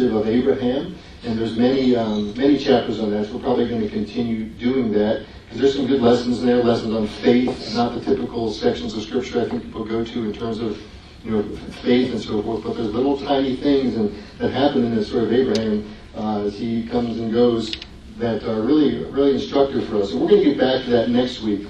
of 0.00 0.26
Abraham, 0.26 0.96
and 1.24 1.38
there's 1.38 1.56
many, 1.56 1.94
um, 1.94 2.36
many 2.36 2.58
chapters 2.58 3.00
on 3.00 3.10
that, 3.10 3.26
so 3.26 3.36
we're 3.36 3.42
probably 3.42 3.68
going 3.68 3.82
to 3.82 3.88
continue 3.88 4.44
doing 4.44 4.90
that, 4.92 5.26
because 5.44 5.60
there's 5.60 5.76
some 5.76 5.86
good 5.86 6.00
lessons 6.00 6.42
there, 6.42 6.62
lessons 6.62 6.94
on 6.94 7.06
faith, 7.06 7.74
not 7.74 7.94
the 7.94 8.00
typical 8.00 8.50
sections 8.50 8.96
of 8.96 9.02
Scripture 9.02 9.42
I 9.42 9.48
think 9.48 9.64
people 9.64 9.84
go 9.84 10.04
to 10.04 10.24
in 10.24 10.32
terms 10.32 10.60
of, 10.60 10.80
you 11.24 11.30
know, 11.30 11.42
faith 11.82 12.12
and 12.12 12.20
so 12.20 12.42
forth, 12.42 12.64
but 12.64 12.74
there's 12.74 12.92
little 12.92 13.18
tiny 13.18 13.56
things 13.56 13.96
and, 13.96 14.12
that 14.38 14.50
happen 14.50 14.84
in 14.84 14.94
the 14.94 15.04
story 15.04 15.24
of 15.24 15.32
Abraham 15.32 15.94
uh, 16.16 16.44
as 16.44 16.58
he 16.58 16.86
comes 16.86 17.18
and 17.18 17.32
goes 17.32 17.76
that 18.18 18.42
are 18.44 18.60
really, 18.62 19.04
really 19.04 19.34
instructive 19.34 19.86
for 19.88 19.96
us. 19.96 20.12
And 20.12 20.20
we're 20.20 20.28
going 20.28 20.42
to 20.42 20.50
get 20.50 20.58
back 20.58 20.84
to 20.84 20.90
that 20.90 21.10
next 21.10 21.42
week 21.42 21.66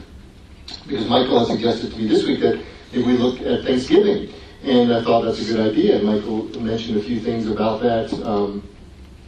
because 0.86 1.06
Michael 1.08 1.38
has 1.38 1.48
suggested 1.48 1.92
to 1.92 1.98
me 1.98 2.06
this 2.06 2.24
week 2.26 2.40
that 2.40 2.62
if 2.92 3.06
we 3.06 3.16
look 3.16 3.40
at 3.40 3.64
Thanksgiving, 3.64 4.32
and 4.64 4.92
I 4.92 5.02
thought 5.02 5.22
that's 5.22 5.40
a 5.40 5.52
good 5.52 5.72
idea. 5.72 5.96
And 5.96 6.06
Michael 6.06 6.44
mentioned 6.60 6.98
a 6.98 7.02
few 7.02 7.20
things 7.20 7.48
about 7.48 7.82
that 7.82 8.12
um, 8.24 8.68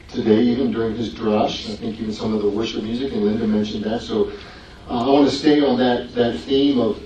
today, 0.09 0.41
even 0.43 0.71
during 0.71 0.95
his 0.95 1.13
drush. 1.13 1.73
I 1.73 1.77
think 1.77 2.01
even 2.01 2.13
some 2.13 2.35
of 2.35 2.43
the 2.43 2.49
worship 2.49 2.83
music, 2.83 3.13
and 3.13 3.23
Linda 3.23 3.47
mentioned 3.47 3.85
that. 3.85 4.03
So 4.03 4.33
uh, 4.89 5.05
I 5.05 5.13
want 5.13 5.29
to 5.29 5.35
stay 5.35 5.65
on 5.65 5.77
that 5.79 6.15
that 6.15 6.39
theme 6.41 6.79
of 6.79 7.03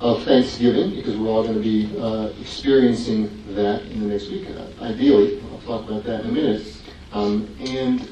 of 0.00 0.22
Thanksgiving 0.22 0.94
because 0.94 1.16
we're 1.16 1.28
all 1.28 1.42
going 1.42 1.56
to 1.56 1.60
be 1.60 1.90
uh, 1.98 2.30
experiencing 2.40 3.42
that 3.54 3.82
in 3.82 4.00
the 4.00 4.06
next 4.06 4.28
week. 4.30 4.46
Uh, 4.50 4.84
ideally, 4.84 5.42
I'll 5.50 5.60
talk 5.60 5.88
about 5.88 6.04
that 6.04 6.20
in 6.20 6.30
a 6.30 6.32
minute. 6.32 6.82
Um, 7.12 7.48
and 7.60 8.08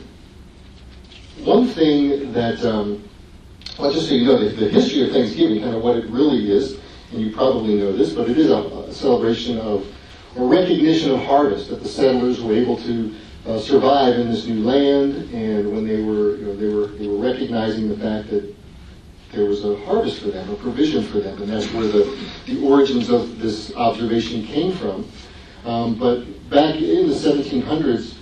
one 1.45 1.67
thing 1.69 2.33
that 2.33 2.65
um, 2.65 3.07
well, 3.79 3.93
just 3.93 4.09
so 4.09 4.15
you 4.15 4.25
know, 4.25 4.39
the, 4.39 4.49
the, 4.49 4.69
history 4.71 5.03
of 5.03 5.13
Thanksgiving, 5.13 5.61
kind 5.61 5.75
of 5.75 5.83
what 5.83 5.97
it 5.97 6.09
really 6.09 6.51
is, 6.51 6.79
you 7.13 7.33
probably 7.33 7.75
know 7.75 7.93
this, 7.93 8.13
but 8.13 8.29
it 8.29 8.39
is 8.39 8.51
a, 8.51 8.57
a 8.57 8.93
celebration 8.93 9.59
of, 9.59 9.87
or 10.37 10.49
recognition 10.49 11.13
of 11.13 11.21
harvest, 11.21 11.71
that 11.71 11.83
the 11.83 11.89
settlers 11.89 12.43
were 12.43 12.55
able 12.55 12.77
to 12.79 13.15
uh, 13.47 13.59
survive 13.59 14.19
in 14.19 14.31
this 14.31 14.47
new 14.47 14.65
land, 14.65 15.15
and 15.33 15.73
when 15.73 15.87
they 15.87 16.03
were, 16.03 16.37
you 16.37 16.47
know, 16.47 16.57
they 16.57 16.69
were, 16.69 16.87
they 16.99 17.07
were 17.07 17.19
recognizing 17.19 17.89
the 17.89 17.97
fact 17.97 18.29
that 18.31 18.55
there 19.33 19.45
was 19.45 19.65
a 19.65 19.77
harvest 19.85 20.21
for 20.21 20.29
them, 20.29 20.49
a 20.51 20.57
provision 20.57 21.03
for 21.05 21.21
them, 21.21 21.41
and 21.41 21.51
that's 21.51 21.73
where 21.73 21.87
the, 21.87 22.19
the 22.47 22.65
origins 22.67 23.11
of 23.11 23.39
this 23.39 23.75
observation 23.77 24.45
came 24.45 24.73
from. 24.73 25.09
Um, 25.65 25.95
but 25.95 26.25
back 26.49 26.77
in 26.77 27.09
the 27.09 27.15
1700s, 27.15 28.15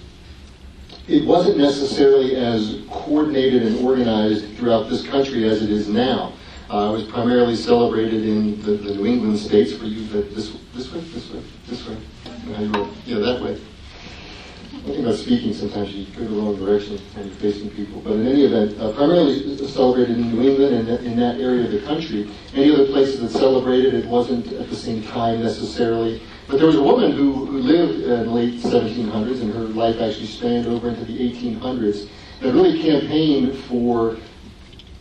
it 1.06 1.27
wasn't 1.27 1.58
necessarily 1.58 2.36
as 2.36 2.80
coordinated 2.90 3.62
and 3.62 3.84
organized 3.84 4.56
throughout 4.56 4.88
this 4.88 5.06
country 5.06 5.48
as 5.48 5.62
it 5.62 5.70
is 5.70 5.88
now. 5.88 6.32
Uh, 6.70 6.90
was 6.90 7.04
primarily 7.04 7.54
celebrated 7.54 8.24
in 8.24 8.60
the, 8.62 8.72
the 8.72 8.94
New 8.94 9.06
England 9.06 9.38
states 9.38 9.74
for 9.74 9.84
you 9.84 10.06
that 10.06 10.34
this 10.34 10.56
this 10.72 10.90
way, 10.92 11.00
this 11.00 11.30
way, 11.30 11.42
this 11.66 11.86
way. 11.86 11.96
Yeah, 13.04 13.18
that 13.18 13.42
way. 13.42 13.60
I 14.72 14.86
think 14.88 14.98
about 15.00 15.14
speaking, 15.14 15.52
sometimes 15.54 15.94
you 15.94 16.06
go 16.14 16.24
the 16.24 16.36
wrong 16.36 16.56
direction 16.56 16.98
when 17.14 17.26
you're 17.26 17.36
facing 17.36 17.70
people. 17.70 18.00
But 18.00 18.14
in 18.14 18.26
any 18.26 18.44
event, 18.44 18.78
uh, 18.80 18.92
primarily 18.92 19.56
celebrated 19.66 20.18
in 20.18 20.34
New 20.34 20.48
England 20.48 20.88
and 20.88 21.06
in 21.06 21.16
that 21.16 21.40
area 21.40 21.64
of 21.64 21.70
the 21.70 21.80
country. 21.80 22.30
Any 22.54 22.72
other 22.72 22.86
places 22.86 23.20
that 23.20 23.30
celebrated, 23.30 23.94
it 23.94 24.06
wasn't 24.06 24.52
at 24.52 24.68
the 24.68 24.76
same 24.76 25.02
time 25.04 25.42
necessarily. 25.42 26.22
But 26.48 26.58
there 26.58 26.66
was 26.66 26.77
a 26.77 26.83
woman 26.83 27.12
who, 27.12 27.46
who 27.46 27.58
lived 27.58 28.00
in 28.00 28.27
the 28.27 28.30
late 28.30 28.60
1700s, 28.60 29.40
and 29.40 29.55
her 29.55 29.60
life 29.60 30.00
actually 30.00 30.27
spanned 30.27 30.66
over 30.66 30.90
into 30.90 31.05
the 31.05 31.18
1800s, 31.18 32.08
that 32.40 32.52
really 32.52 32.83
campaigned 32.83 33.56
for 33.64 34.18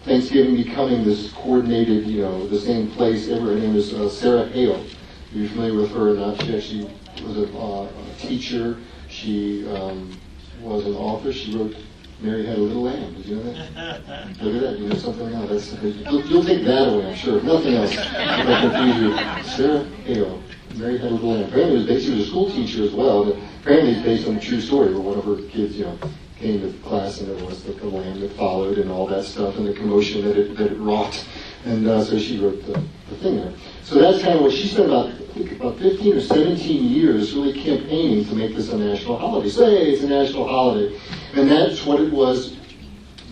Thanksgiving 0.03 0.57
becoming 0.57 1.05
this 1.05 1.31
coordinated, 1.31 2.05
you 2.05 2.23
know, 2.23 2.45
the 2.47 2.59
same 2.59 2.91
place 2.91 3.29
ever. 3.29 3.53
Her 3.53 3.55
name 3.55 3.75
is 3.75 3.93
uh, 3.93 4.09
Sarah 4.09 4.47
Hale. 4.49 4.75
Are 4.75 5.37
you 5.37 5.47
familiar 5.47 5.79
with 5.79 5.91
her 5.91 6.11
or 6.11 6.13
not? 6.15 6.41
She 6.41 6.57
actually 6.57 6.93
was 7.25 7.37
a, 7.37 7.57
uh, 7.57 7.87
a 7.87 8.19
teacher. 8.19 8.79
She 9.07 9.65
um, 9.69 10.11
was 10.59 10.85
an 10.85 10.95
author. 10.95 11.31
She 11.31 11.55
wrote 11.55 11.77
Mary 12.19 12.45
Had 12.45 12.57
a 12.57 12.61
Little 12.61 12.83
Lamb. 12.83 13.13
Did 13.13 13.25
you 13.25 13.35
know 13.37 13.53
that? 13.53 14.41
Look 14.41 14.55
at 14.55 14.61
that. 14.61 14.79
You 14.79 14.89
know 14.89 14.95
something 14.95 15.33
else. 15.33 15.73
You'll, 15.81 16.25
you'll, 16.25 16.43
take 16.43 16.65
that 16.65 16.89
away, 16.89 17.07
I'm 17.07 17.15
sure. 17.15 17.37
If 17.37 17.43
nothing 17.45 17.75
else, 17.75 17.93
if 17.95 18.71
confuse 18.71 18.97
you. 18.97 19.53
Sarah 19.55 19.85
Hale. 20.03 20.43
Mary 20.75 20.97
Had 20.97 21.11
a 21.11 21.13
Little 21.13 21.29
Lamb. 21.29 21.43
Apparently, 21.45 21.77
was 21.77 21.87
based, 21.87 22.05
she 22.05 22.11
was 22.11 22.27
a 22.27 22.29
school 22.29 22.51
teacher 22.51 22.83
as 22.83 22.91
well. 22.91 23.31
Apparently, 23.61 23.93
it's 23.93 24.03
based 24.03 24.27
on 24.27 24.35
a 24.35 24.39
true 24.41 24.59
story 24.59 24.93
where 24.93 25.01
one 25.01 25.17
of 25.17 25.23
her 25.23 25.37
kids, 25.47 25.77
you 25.77 25.85
know, 25.85 25.97
came 26.43 26.61
to 26.61 26.77
class 26.79 27.21
and 27.21 27.29
it 27.29 27.45
was 27.45 27.63
the, 27.63 27.73
lamb 27.85 28.19
that 28.19 28.31
followed 28.33 28.77
and 28.77 28.91
all 28.91 29.07
that 29.07 29.23
stuff 29.23 29.57
and 29.57 29.65
the 29.65 29.73
commotion 29.73 30.21
that 30.25 30.37
it, 30.37 30.55
that 30.57 30.73
it 30.73 30.77
wrought. 30.77 31.25
And 31.65 31.87
uh, 31.87 32.03
so 32.03 32.19
she 32.19 32.39
wrote 32.39 32.65
the, 32.67 32.73
the 33.09 33.15
thing 33.15 33.37
there. 33.37 33.53
So 33.83 33.95
that's 33.99 34.21
kind 34.21 34.35
of 34.35 34.41
what 34.41 34.51
she 34.51 34.67
spent 34.67 34.87
about, 34.87 35.11
about 35.55 35.79
15 35.79 36.17
or 36.17 36.21
17 36.21 36.83
years 36.83 37.33
really 37.33 37.53
campaigning 37.53 38.25
to 38.25 38.35
make 38.35 38.55
this 38.55 38.71
a 38.71 38.77
national 38.77 39.17
holiday. 39.17 39.49
Say 39.49 39.91
it's 39.91 40.03
a 40.03 40.07
national 40.07 40.47
holiday. 40.47 40.99
And 41.35 41.49
that's 41.49 41.85
what 41.85 42.01
it 42.01 42.11
was, 42.11 42.57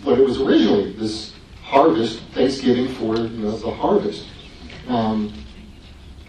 what 0.02 0.18
it 0.18 0.24
was 0.24 0.40
originally, 0.40 0.92
this 0.94 1.34
harvest, 1.62 2.20
Thanksgiving 2.32 2.88
for 2.88 3.16
you 3.16 3.28
know, 3.28 3.56
the 3.58 3.70
harvest. 3.70 4.26
Um, 4.88 5.32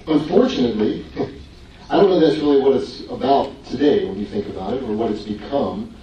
Unfortunately, 0.08 1.06
I 1.90 1.96
don't 1.96 2.10
know 2.10 2.20
that's 2.20 2.38
really 2.38 2.60
what 2.60 2.76
it's 2.76 3.02
about 3.10 3.52
today 3.66 4.06
when 4.06 4.20
you 4.20 4.26
think 4.26 4.48
about 4.48 4.74
it, 4.74 4.84
or 4.84 4.94
what 4.94 5.12
it's 5.12 5.24
become. 5.24 5.96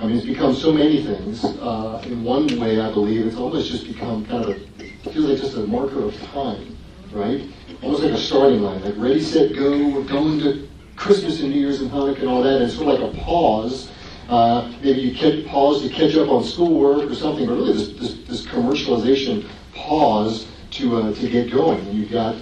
I 0.00 0.06
mean, 0.06 0.16
it's 0.16 0.24
become 0.24 0.54
so 0.54 0.72
many 0.72 1.04
things. 1.04 1.44
Uh, 1.44 2.02
in 2.06 2.24
one 2.24 2.46
way, 2.58 2.80
I 2.80 2.90
believe 2.90 3.26
it's 3.26 3.36
almost 3.36 3.70
just 3.70 3.86
become 3.86 4.24
kind 4.24 4.44
of 4.44 4.50
a, 4.50 5.10
feels 5.10 5.26
like 5.26 5.38
just 5.38 5.56
a 5.58 5.66
marker 5.66 6.02
of 6.02 6.16
time, 6.32 6.74
right? 7.12 7.44
Almost 7.82 8.04
like 8.04 8.12
a 8.12 8.16
starting 8.16 8.62
line, 8.62 8.82
like 8.82 8.94
ready, 8.96 9.20
set, 9.20 9.54
go. 9.54 9.70
We're 9.90 10.04
going 10.04 10.40
to 10.40 10.66
Christmas 10.96 11.40
and 11.42 11.50
New 11.50 11.60
Year's 11.60 11.82
and 11.82 11.90
Hanukkah 11.90 12.20
and 12.20 12.28
all 12.28 12.42
that. 12.42 12.54
And 12.54 12.64
it's 12.64 12.76
sort 12.76 12.94
of 12.94 13.00
like 13.00 13.14
a 13.14 13.18
pause. 13.18 13.90
Uh, 14.30 14.72
maybe 14.82 15.00
you 15.02 15.14
can 15.14 15.44
pause 15.44 15.82
to 15.82 15.90
catch 15.90 16.14
up 16.16 16.30
on 16.30 16.44
schoolwork 16.44 17.10
or 17.10 17.14
something, 17.14 17.46
but 17.46 17.56
really 17.56 17.74
this, 17.74 17.88
this, 17.98 18.26
this 18.26 18.46
commercialization 18.46 19.46
pause 19.74 20.46
to 20.70 20.96
uh, 20.96 21.14
to 21.14 21.28
get 21.28 21.50
going. 21.50 21.78
And 21.88 21.98
you've 21.98 22.10
got 22.10 22.36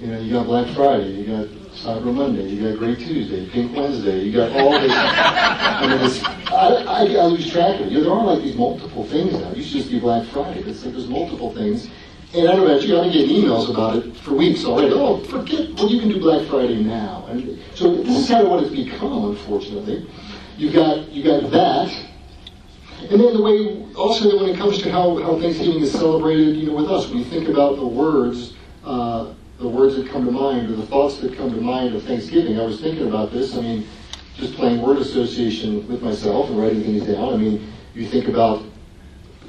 you 0.00 0.06
know, 0.06 0.18
you 0.18 0.32
got 0.32 0.46
Black 0.46 0.74
Friday, 0.74 1.12
you 1.12 1.24
got 1.26 1.59
Cyber 1.80 2.12
Monday, 2.14 2.46
you 2.46 2.68
got 2.68 2.78
Great 2.78 2.98
Tuesday, 2.98 3.48
Pink 3.48 3.74
Wednesday, 3.74 4.22
you 4.22 4.32
got 4.32 4.52
all 4.52 4.72
this. 4.72 4.92
I 4.92 5.86
mean, 5.86 6.04
it's, 6.04 6.22
I, 6.52 6.74
I, 6.84 7.00
I 7.04 7.24
lose 7.24 7.50
track 7.50 7.80
of 7.80 7.86
it. 7.86 7.92
You 7.92 7.98
know, 7.98 8.04
there 8.04 8.12
are 8.12 8.24
like 8.34 8.42
these 8.42 8.54
multiple 8.54 9.06
things 9.06 9.32
now. 9.32 9.50
You 9.52 9.62
should 9.62 9.78
just 9.78 9.90
be 9.90 9.98
Black 9.98 10.26
Friday. 10.28 10.60
It's 10.60 10.84
like 10.84 10.92
there's 10.92 11.08
multiple 11.08 11.54
things. 11.54 11.88
And 12.34 12.46
I 12.46 12.52
don't 12.52 12.66
know 12.66 12.74
about 12.74 12.82
you, 12.82 12.94
been 12.96 13.10
getting 13.10 13.34
emails 13.34 13.70
about 13.70 13.96
it 13.96 14.14
for 14.18 14.34
weeks 14.34 14.66
already. 14.66 14.92
Oh, 14.92 15.24
forget, 15.24 15.72
well, 15.74 15.88
you 15.88 16.00
can 16.00 16.10
do 16.10 16.20
Black 16.20 16.46
Friday 16.48 16.82
now. 16.82 17.24
And 17.30 17.58
so 17.74 17.96
this 17.96 18.24
is 18.24 18.28
kind 18.28 18.44
of 18.44 18.50
what 18.50 18.62
it's 18.62 18.74
become, 18.74 19.30
unfortunately. 19.30 20.06
You've 20.58 20.74
got, 20.74 21.10
you 21.10 21.24
got 21.24 21.50
that. 21.50 21.88
And 23.10 23.18
then 23.18 23.32
the 23.32 23.42
way, 23.42 23.90
also 23.94 24.38
when 24.38 24.50
it 24.50 24.58
comes 24.58 24.82
to 24.82 24.92
how, 24.92 25.16
how 25.16 25.40
Thanksgiving 25.40 25.80
is 25.80 25.92
celebrated, 25.92 26.56
you 26.56 26.66
know, 26.66 26.74
with 26.74 26.90
us, 26.90 27.08
when 27.08 27.20
you 27.20 27.24
think 27.24 27.48
about 27.48 27.76
the 27.76 27.86
words, 27.86 28.52
uh, 28.84 29.32
the 29.60 29.68
words 29.68 29.94
that 29.96 30.08
come 30.08 30.24
to 30.24 30.32
mind 30.32 30.70
or 30.70 30.76
the 30.76 30.86
thoughts 30.86 31.18
that 31.18 31.36
come 31.36 31.50
to 31.50 31.60
mind 31.60 31.94
of 31.94 32.02
Thanksgiving. 32.04 32.58
I 32.58 32.64
was 32.64 32.80
thinking 32.80 33.06
about 33.06 33.30
this. 33.30 33.54
I 33.54 33.60
mean, 33.60 33.86
just 34.34 34.54
playing 34.54 34.80
word 34.80 34.96
association 34.96 35.86
with 35.86 36.02
myself 36.02 36.48
and 36.48 36.58
writing 36.58 36.82
things 36.82 37.06
down. 37.06 37.34
I 37.34 37.36
mean, 37.36 37.70
you 37.94 38.06
think 38.06 38.28
about 38.28 38.64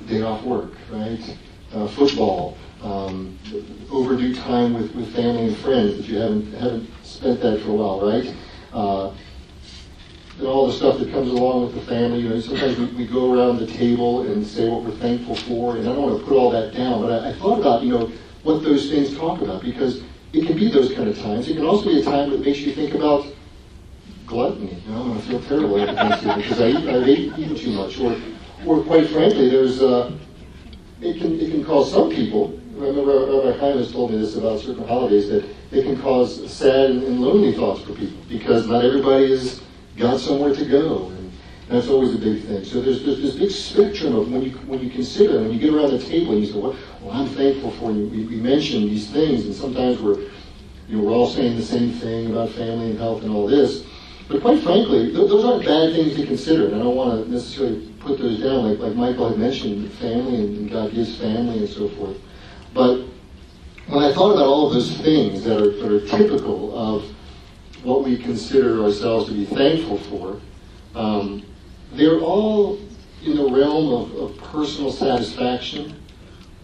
day 0.07 0.21
off 0.21 0.43
work, 0.43 0.73
right? 0.91 1.37
Uh, 1.73 1.87
football, 1.87 2.57
um, 2.83 3.39
overdue 3.89 4.35
time 4.35 4.73
with, 4.73 4.93
with 4.93 5.15
family 5.15 5.47
and 5.47 5.57
friends 5.57 5.95
that 5.95 6.05
you 6.07 6.17
haven't 6.17 6.51
haven't 6.55 6.89
spent 7.03 7.39
that 7.39 7.61
for 7.61 7.69
a 7.69 7.73
while, 7.73 8.01
right? 8.01 8.35
Uh, 8.73 9.13
and 10.39 10.47
all 10.47 10.67
the 10.67 10.73
stuff 10.73 10.99
that 10.99 11.09
comes 11.11 11.29
along 11.29 11.67
with 11.67 11.75
the 11.75 11.81
family. 11.81 12.19
You 12.19 12.29
know, 12.29 12.39
sometimes 12.41 12.77
we, 12.77 12.85
we 12.87 13.07
go 13.07 13.33
around 13.33 13.59
the 13.59 13.67
table 13.67 14.23
and 14.23 14.45
say 14.45 14.67
what 14.67 14.83
we're 14.83 14.91
thankful 14.91 15.35
for, 15.35 15.77
and 15.77 15.87
I 15.87 15.93
don't 15.93 16.01
want 16.01 16.19
to 16.19 16.25
put 16.25 16.35
all 16.35 16.49
that 16.51 16.73
down, 16.73 17.01
but 17.01 17.11
I, 17.11 17.29
I 17.29 17.33
thought 17.35 17.59
about, 17.59 17.83
you 17.83 17.91
know, 17.91 18.11
what 18.43 18.63
those 18.63 18.89
things 18.89 19.15
talk 19.15 19.41
about 19.41 19.61
because 19.61 20.01
it 20.33 20.45
can 20.47 20.55
be 20.55 20.69
those 20.69 20.93
kind 20.93 21.09
of 21.09 21.19
times. 21.19 21.49
It 21.49 21.55
can 21.55 21.65
also 21.65 21.85
be 21.89 22.01
a 22.01 22.03
time 22.03 22.29
that 22.29 22.39
makes 22.39 22.59
you 22.59 22.73
think 22.73 22.93
about 22.93 23.25
gluttony. 24.25 24.81
You 24.85 24.91
know, 24.91 25.13
I 25.13 25.21
feel 25.21 25.41
terrible 25.41 25.81
after 25.81 25.95
Thanksgiving 25.95 26.41
because 26.41 26.61
I 26.61 26.67
eat, 26.67 26.89
I've 26.89 27.07
eaten 27.07 27.55
too 27.55 27.71
much, 27.71 27.99
or, 27.99 28.15
or 28.65 28.83
quite 28.83 29.09
frankly, 29.09 29.49
there's 29.49 29.81
uh, 29.81 30.11
it 31.01 31.17
can 31.17 31.39
it 31.39 31.51
can 31.51 31.63
cause 31.63 31.91
some 31.91 32.09
people. 32.09 32.57
I 32.77 32.85
remember 32.85 33.25
Rabbi 33.25 33.57
Chaim 33.59 33.77
has 33.77 33.91
told 33.91 34.11
me 34.11 34.17
this 34.17 34.35
about 34.35 34.59
certain 34.59 34.87
holidays 34.87 35.29
that 35.29 35.43
it 35.71 35.83
can 35.83 36.01
cause 36.01 36.51
sad 36.51 36.91
and 36.91 37.19
lonely 37.19 37.53
thoughts 37.53 37.81
for 37.81 37.93
people 37.93 38.23
because 38.29 38.67
not 38.67 38.83
everybody 38.83 39.29
has 39.29 39.61
got 39.97 40.19
somewhere 40.19 40.55
to 40.55 40.65
go 40.65 41.11
that's 41.71 41.87
always 41.87 42.13
a 42.13 42.17
big 42.17 42.43
thing. 42.43 42.65
So 42.65 42.81
there's, 42.81 43.03
there's 43.03 43.21
this 43.21 43.35
big 43.35 43.51
spectrum 43.51 44.15
of 44.15 44.31
when 44.31 44.41
you 44.41 44.51
when 44.67 44.79
you 44.79 44.89
consider 44.89 45.39
when 45.39 45.51
you 45.51 45.59
get 45.59 45.73
around 45.73 45.91
the 45.91 45.99
table 45.99 46.33
and 46.33 46.41
you 46.41 46.51
say, 46.51 46.59
well, 46.59 46.75
well 47.01 47.11
I'm 47.11 47.27
thankful 47.27 47.71
for 47.71 47.91
you. 47.91 48.07
We, 48.07 48.25
we 48.25 48.35
mention 48.35 48.87
these 48.87 49.09
things, 49.09 49.45
and 49.45 49.55
sometimes 49.55 50.01
we're 50.01 50.19
you 50.87 50.97
know 50.97 51.03
we're 51.03 51.13
all 51.13 51.29
saying 51.29 51.55
the 51.55 51.63
same 51.63 51.91
thing 51.93 52.31
about 52.31 52.49
family 52.49 52.91
and 52.91 52.99
health 52.99 53.23
and 53.23 53.31
all 53.31 53.47
this. 53.47 53.85
But 54.27 54.41
quite 54.41 54.63
frankly, 54.63 55.11
th- 55.11 55.13
those 55.13 55.43
aren't 55.43 55.65
bad 55.65 55.93
things 55.93 56.15
to 56.15 56.25
consider. 56.25 56.67
And 56.67 56.75
I 56.75 56.79
don't 56.79 56.95
want 56.95 57.25
to 57.25 57.31
necessarily 57.31 57.87
put 57.99 58.17
those 58.17 58.41
down, 58.41 58.69
like, 58.69 58.79
like 58.79 58.95
Michael 58.95 59.29
had 59.29 59.37
mentioned, 59.37 59.91
family 59.93 60.35
and 60.35 60.71
God 60.71 60.93
gives 60.93 61.17
family 61.17 61.59
and 61.59 61.69
so 61.69 61.89
forth. 61.89 62.17
But 62.73 63.05
when 63.87 64.03
I 64.03 64.13
thought 64.13 64.31
about 64.31 64.45
all 64.45 64.67
of 64.67 64.73
those 64.73 64.95
things 65.01 65.43
that 65.43 65.61
are, 65.61 65.71
that 65.71 65.91
are 65.91 66.07
typical 66.07 66.77
of 66.77 67.03
what 67.83 68.03
we 68.03 68.17
consider 68.17 68.83
ourselves 68.83 69.27
to 69.27 69.33
be 69.33 69.45
thankful 69.45 69.97
for, 69.97 70.39
um, 70.95 71.43
they're 71.93 72.19
all 72.19 72.79
in 73.23 73.35
the 73.35 73.49
realm 73.49 73.93
of, 73.93 74.15
of 74.15 74.37
personal 74.37 74.91
satisfaction 74.91 76.01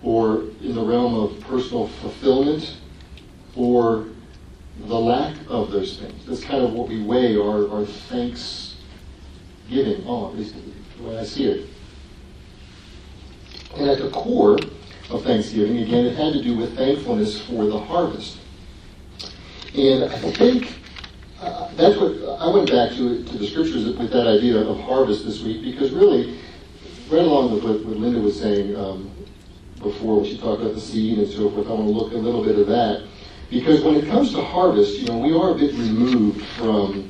or 0.01 0.41
in 0.61 0.73
the 0.75 0.81
realm 0.81 1.15
of 1.15 1.39
personal 1.41 1.87
fulfillment 1.87 2.77
or 3.55 4.07
the 4.85 4.99
lack 4.99 5.35
of 5.47 5.71
those 5.71 5.97
things. 5.97 6.25
That's 6.25 6.43
kind 6.43 6.63
of 6.63 6.73
what 6.73 6.87
we 6.87 7.01
weigh 7.01 7.35
our, 7.37 7.69
our 7.69 7.85
thanksgiving 7.85 8.75
on, 10.05 10.37
way 10.99 11.17
I 11.17 11.23
see 11.23 11.45
it. 11.45 11.69
And 13.75 13.89
at 13.89 13.99
the 13.99 14.09
core 14.09 14.57
of 15.09 15.23
Thanksgiving, 15.23 15.77
again, 15.79 16.05
it 16.05 16.15
had 16.15 16.33
to 16.33 16.41
do 16.41 16.55
with 16.55 16.75
thankfulness 16.75 17.39
for 17.41 17.65
the 17.65 17.79
harvest. 17.79 18.37
And 19.75 20.05
I 20.05 20.17
think 20.31 20.76
uh, 21.41 21.69
that's 21.75 21.97
what 21.97 22.11
I 22.39 22.49
went 22.49 22.69
back 22.69 22.91
to, 22.91 23.23
to 23.23 23.37
the 23.37 23.47
scriptures 23.47 23.85
with 23.85 24.11
that 24.11 24.27
idea 24.27 24.57
of 24.57 24.79
harvest 24.81 25.25
this 25.25 25.41
week 25.43 25.63
because 25.63 25.91
really, 25.91 26.39
right 27.09 27.21
along 27.21 27.53
with 27.53 27.63
what, 27.63 27.85
what 27.85 27.97
Linda 27.97 28.19
was 28.19 28.39
saying 28.39 28.75
um, 28.75 29.11
before 29.79 30.17
when 30.17 30.25
she 30.25 30.37
talked 30.37 30.61
about 30.61 30.73
the 30.73 30.81
seed 30.81 31.19
and 31.19 31.31
so 31.31 31.49
forth, 31.51 31.67
I 31.67 31.71
want 31.71 31.87
to 31.87 31.93
look 31.93 32.13
a 32.13 32.17
little 32.17 32.43
bit 32.43 32.57
of 32.57 32.67
that. 32.67 33.07
Because 33.49 33.81
when 33.81 33.95
it 33.95 34.07
comes 34.07 34.33
to 34.33 34.43
harvest, 34.43 34.99
you 34.99 35.07
know, 35.07 35.19
we 35.19 35.33
are 35.33 35.51
a 35.51 35.55
bit 35.55 35.73
removed 35.75 36.45
from 36.57 37.09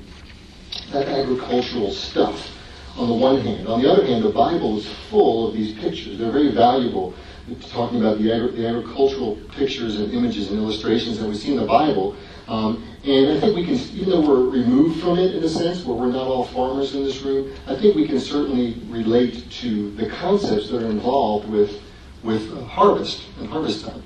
that 0.91 1.07
agricultural 1.07 1.91
stuff 1.91 2.51
on 2.97 3.07
the 3.07 3.13
one 3.13 3.41
hand. 3.41 3.67
On 3.67 3.81
the 3.81 3.91
other 3.91 4.05
hand, 4.05 4.23
the 4.23 4.29
Bible 4.29 4.77
is 4.77 4.87
full 5.09 5.47
of 5.47 5.53
these 5.53 5.73
pictures. 5.79 6.17
They're 6.17 6.31
very 6.31 6.51
valuable. 6.51 7.13
It's 7.49 7.69
talking 7.69 8.01
about 8.01 8.19
the, 8.19 8.31
agri- 8.31 8.51
the, 8.51 8.67
agricultural 8.67 9.37
pictures 9.55 9.99
and 9.99 10.13
images 10.13 10.49
and 10.49 10.59
illustrations 10.59 11.19
that 11.19 11.27
we 11.27 11.35
see 11.35 11.53
in 11.53 11.59
the 11.59 11.65
Bible. 11.65 12.15
Um, 12.47 12.83
and 13.07 13.37
I 13.37 13.39
think 13.39 13.55
we 13.55 13.63
can, 13.63 13.75
even 13.75 14.09
though 14.09 14.21
we're 14.21 14.49
removed 14.49 14.99
from 15.01 15.17
it 15.17 15.33
in 15.33 15.43
a 15.43 15.47
sense, 15.47 15.85
where 15.85 15.95
we're 15.95 16.11
not 16.11 16.27
all 16.27 16.43
farmers 16.43 16.93
in 16.93 17.05
this 17.05 17.21
room, 17.21 17.53
I 17.65 17.75
think 17.75 17.95
we 17.95 18.05
can 18.05 18.19
certainly 18.19 18.81
relate 18.89 19.49
to 19.61 19.91
the 19.91 20.09
concepts 20.09 20.69
that 20.69 20.83
are 20.83 20.89
involved 20.89 21.47
with, 21.47 21.81
with 22.23 22.51
harvest 22.67 23.23
and 23.39 23.47
harvest 23.47 23.85
time. 23.85 24.03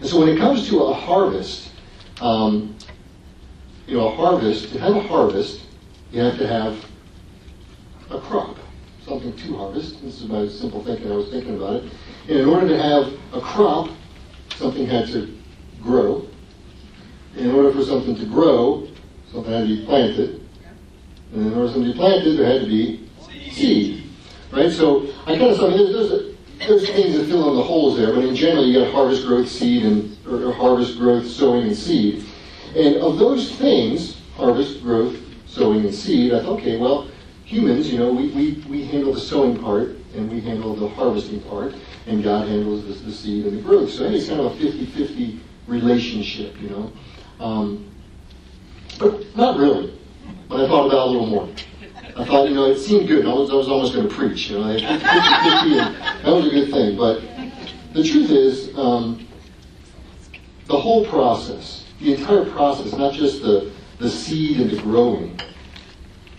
And 0.00 0.08
so 0.08 0.20
when 0.20 0.28
it 0.28 0.38
comes 0.38 0.68
to 0.68 0.84
a 0.84 0.94
harvest, 0.94 1.70
um, 2.20 2.76
you 3.88 3.96
know, 3.96 4.06
a 4.06 4.14
harvest, 4.14 4.72
to 4.72 4.78
have 4.78 4.94
a 4.94 5.02
harvest, 5.02 5.62
you 6.12 6.20
have 6.20 6.38
to 6.38 6.46
have 6.46 6.84
a 8.10 8.20
crop, 8.20 8.56
something 9.04 9.34
to 9.36 9.56
harvest. 9.56 10.00
This 10.00 10.20
is 10.20 10.28
my 10.28 10.46
simple 10.46 10.84
thinking, 10.84 11.10
I 11.10 11.16
was 11.16 11.28
thinking 11.28 11.56
about 11.56 11.82
it. 11.82 11.92
And 12.28 12.38
in 12.38 12.48
order 12.48 12.68
to 12.68 12.80
have 12.80 13.12
a 13.32 13.40
crop, 13.40 13.90
something 14.54 14.86
had 14.86 15.08
to 15.08 15.36
grow. 15.82 16.28
In 17.36 17.50
order 17.50 17.72
for 17.72 17.82
something 17.82 18.14
to 18.16 18.26
grow, 18.26 18.88
something 19.32 19.52
had 19.52 19.66
to 19.68 19.76
be 19.76 19.84
planted. 19.84 20.40
And 21.32 21.46
in 21.46 21.54
order 21.54 21.66
for 21.66 21.74
something 21.74 21.90
to 21.90 21.92
be 21.92 21.98
planted, 21.98 22.38
there 22.38 22.46
had 22.46 22.60
to 22.62 22.66
be 22.66 23.08
seed. 23.50 24.04
Right? 24.52 24.70
So 24.70 25.08
I 25.26 25.36
kind 25.36 25.50
of 25.50 25.56
thought, 25.56 25.70
there's, 25.70 25.92
there's, 25.92 26.34
there's 26.58 26.90
things 26.90 27.16
that 27.16 27.26
fill 27.26 27.50
in 27.50 27.56
the 27.56 27.62
holes 27.62 27.96
there, 27.96 28.14
but 28.14 28.24
in 28.24 28.36
general, 28.36 28.64
you 28.66 28.78
got 28.78 28.92
harvest, 28.92 29.26
growth, 29.26 29.48
seed, 29.48 29.84
and 29.84 30.16
or, 30.26 30.52
harvest, 30.52 30.98
growth, 30.98 31.26
sowing, 31.26 31.66
and 31.66 31.76
seed. 31.76 32.24
And 32.76 32.96
of 32.96 33.18
those 33.18 33.52
things, 33.56 34.20
harvest, 34.36 34.82
growth, 34.82 35.16
sowing, 35.46 35.80
and 35.84 35.94
seed, 35.94 36.32
I 36.32 36.40
thought, 36.40 36.60
okay, 36.60 36.76
well, 36.76 37.08
humans, 37.44 37.92
you 37.92 37.98
know, 37.98 38.12
we, 38.12 38.28
we, 38.28 38.64
we 38.68 38.84
handle 38.84 39.12
the 39.12 39.20
sowing 39.20 39.58
part 39.58 39.96
and 40.14 40.30
we 40.30 40.40
handle 40.40 40.74
the 40.74 40.88
harvesting 40.88 41.40
part, 41.42 41.74
and 42.06 42.22
God 42.22 42.48
handles 42.48 42.84
the, 42.86 42.92
the 43.04 43.12
seed 43.12 43.46
and 43.46 43.58
the 43.58 43.62
growth. 43.62 43.90
So 43.90 44.04
it's 44.04 44.28
kind 44.28 44.40
of 44.40 44.46
a 44.46 44.64
50-50 44.64 45.40
relationship, 45.66 46.60
you 46.60 46.70
know. 46.70 46.92
Um, 47.40 47.90
but 48.98 49.36
not 49.36 49.58
really. 49.58 49.98
But 50.48 50.64
I 50.64 50.68
thought 50.68 50.86
about 50.86 50.96
it 50.96 51.08
a 51.08 51.10
little 51.10 51.26
more. 51.26 51.48
I 52.16 52.24
thought, 52.24 52.48
you 52.48 52.54
know, 52.54 52.70
it 52.70 52.78
seemed 52.78 53.08
good. 53.08 53.26
I 53.26 53.32
was, 53.32 53.50
I 53.50 53.54
was 53.54 53.68
almost 53.68 53.92
going 53.92 54.08
to 54.08 54.14
preach, 54.14 54.50
you 54.50 54.58
know, 54.58 54.64
50-50, 54.64 54.82
that 56.22 56.26
was 56.26 56.46
a 56.46 56.50
good 56.50 56.70
thing. 56.70 56.96
But 56.96 57.22
the 57.92 58.04
truth 58.04 58.30
is, 58.30 58.76
um, 58.78 59.26
the 60.66 60.78
whole 60.78 61.04
process, 61.06 61.86
the 62.00 62.14
entire 62.14 62.44
process, 62.44 62.92
not 62.92 63.14
just 63.14 63.42
the, 63.42 63.72
the 63.98 64.08
seed 64.08 64.60
and 64.60 64.70
the 64.70 64.80
growing, 64.80 65.38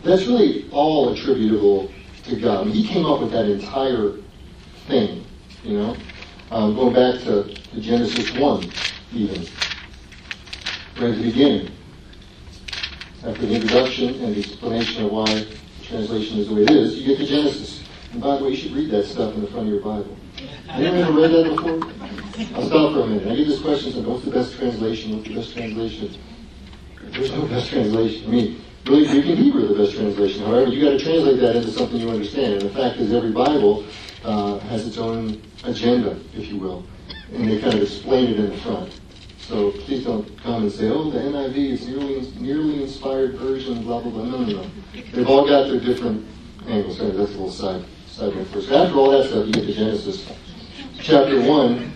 that's 0.04 0.26
really 0.26 0.70
all 0.72 1.14
attributable 1.14 1.92
to 2.24 2.40
God. 2.40 2.62
I 2.62 2.64
mean, 2.66 2.74
he 2.74 2.88
came 2.88 3.06
up 3.06 3.22
with 3.22 3.32
that 3.32 3.46
entire 3.46 4.14
thing, 4.88 5.26
you 5.64 5.78
know. 5.78 5.98
Um, 6.52 6.76
going 6.76 6.94
back 6.94 7.22
to, 7.24 7.44
to, 7.54 7.82
Genesis 7.82 8.32
1, 8.34 8.72
even, 9.14 9.48
at 10.96 11.16
the 11.16 11.24
beginning. 11.24 11.72
After 13.26 13.46
the 13.46 13.56
introduction 13.56 14.24
and 14.24 14.36
the 14.36 14.40
explanation 14.40 15.06
of 15.06 15.12
why 15.12 15.26
the 15.26 15.58
translation 15.84 16.38
is 16.40 16.48
the 16.48 16.56
way 16.56 16.62
it 16.62 16.70
is, 16.70 16.96
you 16.96 17.06
get 17.06 17.18
to 17.18 17.26
Genesis. 17.26 17.84
And 18.14 18.22
by 18.22 18.38
the 18.38 18.46
way, 18.46 18.52
you 18.52 18.56
should 18.56 18.72
read 18.72 18.90
that 18.92 19.06
stuff 19.06 19.34
in 19.36 19.42
the 19.42 19.48
front 19.48 19.68
of 19.68 19.74
your 19.74 19.82
Bible. 19.82 20.16
Anyone 20.70 21.00
ever 21.00 21.12
read 21.12 21.32
that 21.32 21.56
before? 21.56 22.56
I'll 22.56 22.68
stop 22.68 22.94
for 22.94 23.02
a 23.02 23.08
minute. 23.08 23.28
I 23.28 23.36
get 23.36 23.48
this 23.48 23.62
question, 23.62 23.92
so 23.92 24.02
what's 24.02 24.24
the 24.24 24.32
best 24.32 24.56
translation? 24.56 25.18
What's 25.18 25.28
the 25.28 25.36
best 25.36 25.54
translation? 25.54 26.18
There's 27.02 27.32
no 27.32 27.46
best 27.48 27.70
translation. 27.70 28.28
I 28.28 28.32
mean, 28.32 28.62
really 28.86 29.08
Greek 29.08 29.26
and 29.26 29.38
Hebrew 29.38 29.66
are 29.66 29.68
the 29.68 29.84
best 29.84 29.96
translation. 29.96 30.46
However, 30.46 30.72
you 30.72 30.84
got 30.84 30.98
to 30.98 31.00
translate 31.00 31.40
that 31.42 31.56
into 31.56 31.72
something 31.72 32.00
you 32.00 32.10
understand. 32.10 32.54
And 32.54 32.62
the 32.62 32.70
fact 32.70 32.98
is, 32.98 33.12
every 33.12 33.32
Bible 33.32 33.86
uh, 34.24 34.60
has 34.60 34.88
its 34.88 34.98
own 34.98 35.42
agenda, 35.66 36.18
if 36.36 36.48
you 36.48 36.58
will, 36.58 36.86
and 37.34 37.50
they 37.50 37.60
kind 37.60 37.74
of 37.74 37.82
explain 37.82 38.28
it 38.30 38.40
in 38.40 38.50
the 38.50 38.58
front. 38.58 39.00
So 39.48 39.72
please 39.72 40.04
don't 40.04 40.42
come 40.42 40.64
and 40.64 40.72
say, 40.72 40.90
"Oh, 40.90 41.12
the 41.12 41.20
NIV 41.20 41.58
is 41.58 41.88
nearly 41.88 42.32
nearly 42.40 42.82
inspired 42.82 43.36
version." 43.36 43.84
Blah 43.84 44.02
blah 44.02 44.12
blah. 44.12 44.24
No, 44.24 44.40
no, 44.40 44.64
no. 44.64 44.66
They've 45.14 45.30
all 45.30 45.48
got 45.48 45.70
their 45.70 45.80
different 45.80 46.26
angles. 46.68 46.98
Sorry, 46.98 47.12
that's 47.12 47.30
a 47.30 47.34
little 47.34 47.52
side 47.52 47.86
side 48.08 48.36
note 48.36 48.48
first. 48.48 48.72
After 48.72 48.96
all 48.98 49.12
that 49.12 49.30
stuff, 49.30 49.46
you 49.46 49.54
get 49.54 49.68
to 49.68 49.74
Genesis 49.74 50.28
chapter 51.00 51.40
one 51.42 51.92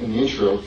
in 0.00 0.12
the 0.12 0.18
intro. 0.18 0.62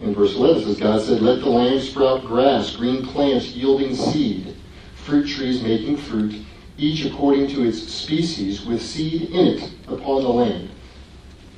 In 0.00 0.14
verse 0.14 0.34
11 0.34 0.62
says, 0.62 0.78
God 0.78 1.02
said, 1.02 1.20
Let 1.20 1.40
the 1.40 1.50
land 1.50 1.82
sprout 1.82 2.24
grass, 2.24 2.74
green 2.74 3.04
plants 3.04 3.48
yielding 3.48 3.94
seed, 3.94 4.56
fruit 4.94 5.28
trees 5.28 5.62
making 5.62 5.98
fruit, 5.98 6.42
each 6.78 7.04
according 7.04 7.48
to 7.48 7.64
its 7.64 7.82
species, 7.82 8.64
with 8.64 8.80
seed 8.80 9.30
in 9.30 9.46
it 9.46 9.70
upon 9.88 10.22
the 10.22 10.28
land. 10.28 10.70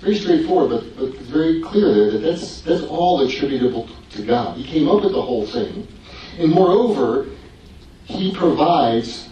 Very 0.03 0.17
straightforward, 0.17 0.71
but, 0.71 0.97
but 0.97 1.17
very 1.23 1.63
clear 1.63 1.95
there 1.95 2.11
that 2.11 2.19
that's, 2.19 2.61
that's 2.63 2.83
all 2.83 3.21
attributable 3.21 3.89
to 4.11 4.23
God. 4.23 4.57
He 4.57 4.65
came 4.65 4.89
up 4.89 5.03
with 5.03 5.13
the 5.13 5.23
whole 5.23 5.47
thing. 5.47 5.87
And 6.39 6.51
moreover, 6.51 7.29
He 8.05 8.35
provides 8.35 9.29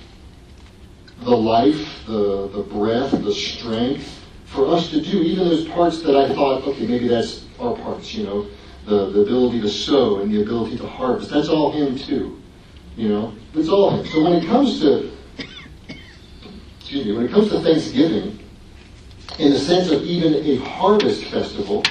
the 1.22 1.36
life, 1.36 2.06
the, 2.06 2.48
the 2.48 2.62
breath, 2.62 3.10
the 3.10 3.34
strength 3.34 4.24
for 4.46 4.68
us 4.68 4.90
to 4.90 5.00
do 5.00 5.22
even 5.22 5.48
those 5.48 5.68
parts 5.68 6.02
that 6.02 6.16
I 6.16 6.34
thought, 6.34 6.66
okay, 6.66 6.86
maybe 6.86 7.08
that's 7.08 7.44
our 7.60 7.76
parts, 7.76 8.14
you 8.14 8.24
know 8.24 8.46
the, 8.86 9.10
the 9.10 9.20
ability 9.20 9.60
to 9.60 9.68
sow 9.68 10.20
and 10.20 10.32
the 10.32 10.42
ability 10.42 10.76
to 10.78 10.86
harvest. 10.86 11.30
That's 11.30 11.48
all 11.48 11.72
Him 11.72 11.98
too. 11.98 12.40
You 12.96 13.08
know, 13.08 13.34
it's 13.54 13.68
all 13.68 13.90
Him. 13.90 14.06
So 14.06 14.22
when 14.22 14.32
it 14.34 14.46
comes 14.46 14.80
to, 14.80 15.10
excuse 16.80 17.06
me, 17.06 17.12
when 17.12 17.26
it 17.26 17.30
comes 17.30 17.50
to 17.50 17.60
Thanksgiving, 17.60 18.38
in 19.40 19.52
the 19.52 19.58
sense 19.58 19.90
of 19.90 20.02
even 20.04 20.34
a 20.34 20.56
harvest 20.56 21.24
festival, 21.24 21.82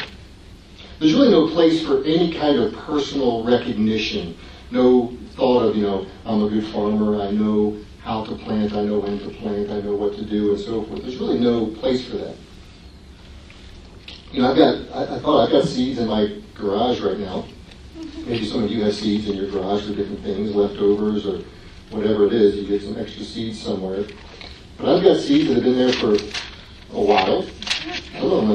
there's 0.99 1.13
really 1.13 1.31
no 1.31 1.47
place 1.47 1.83
for 1.83 2.03
any 2.03 2.31
kind 2.31 2.59
of 2.59 2.73
personal 2.73 3.43
recognition. 3.43 4.37
No 4.69 5.17
thought 5.35 5.63
of, 5.63 5.75
you 5.75 5.81
know, 5.81 6.05
I'm 6.25 6.43
a 6.43 6.49
good 6.49 6.65
farmer, 6.67 7.19
I 7.19 7.31
know 7.31 7.77
how 8.03 8.23
to 8.25 8.35
plant, 8.35 8.73
I 8.73 8.83
know 8.83 8.99
when 8.99 9.17
to 9.19 9.29
plant, 9.29 9.71
I 9.71 9.81
know 9.81 9.95
what 9.95 10.15
to 10.17 10.25
do, 10.25 10.51
and 10.51 10.59
so 10.59 10.83
forth. 10.83 11.01
There's 11.01 11.17
really 11.17 11.39
no 11.39 11.67
place 11.67 12.07
for 12.07 12.17
that. 12.17 12.35
You 14.31 14.43
know, 14.43 14.51
I've 14.51 14.57
got, 14.57 14.75
I, 14.95 15.15
I 15.15 15.19
thought 15.19 15.45
I've 15.45 15.51
got 15.51 15.65
seeds 15.67 15.97
in 15.97 16.07
my 16.07 16.39
garage 16.53 17.01
right 17.01 17.17
now. 17.17 17.45
Maybe 18.27 18.45
some 18.45 18.63
of 18.63 18.69
you 18.69 18.83
have 18.83 18.93
seeds 18.93 19.27
in 19.27 19.35
your 19.35 19.49
garage 19.49 19.87
for 19.87 19.95
different 19.95 20.21
things, 20.21 20.53
leftovers 20.53 21.25
or 21.25 21.41
whatever 21.89 22.27
it 22.27 22.33
is. 22.33 22.55
You 22.57 22.67
get 22.67 22.83
some 22.83 22.99
extra 22.99 23.23
seeds 23.23 23.59
somewhere. 23.59 24.05
But 24.77 24.95
I've 24.95 25.03
got 25.03 25.17
seeds 25.17 25.47
that 25.47 25.55
have 25.55 25.63
been 25.63 25.77
there 25.77 25.93
for. 25.93 26.15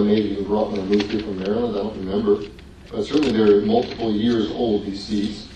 Maybe 0.04 0.30
even 0.30 0.44
brought 0.44 0.70
when 0.70 0.80
I 0.80 0.84
moved 0.84 1.10
here 1.10 1.20
from 1.20 1.38
Maryland. 1.38 1.76
I 1.76 1.82
don't 1.82 1.96
remember. 1.96 2.48
But 2.90 3.04
certainly 3.04 3.32
they're 3.32 3.62
multiple 3.62 4.12
years 4.12 4.50
old, 4.50 4.84
these 4.84 5.02
seeds. 5.02 5.48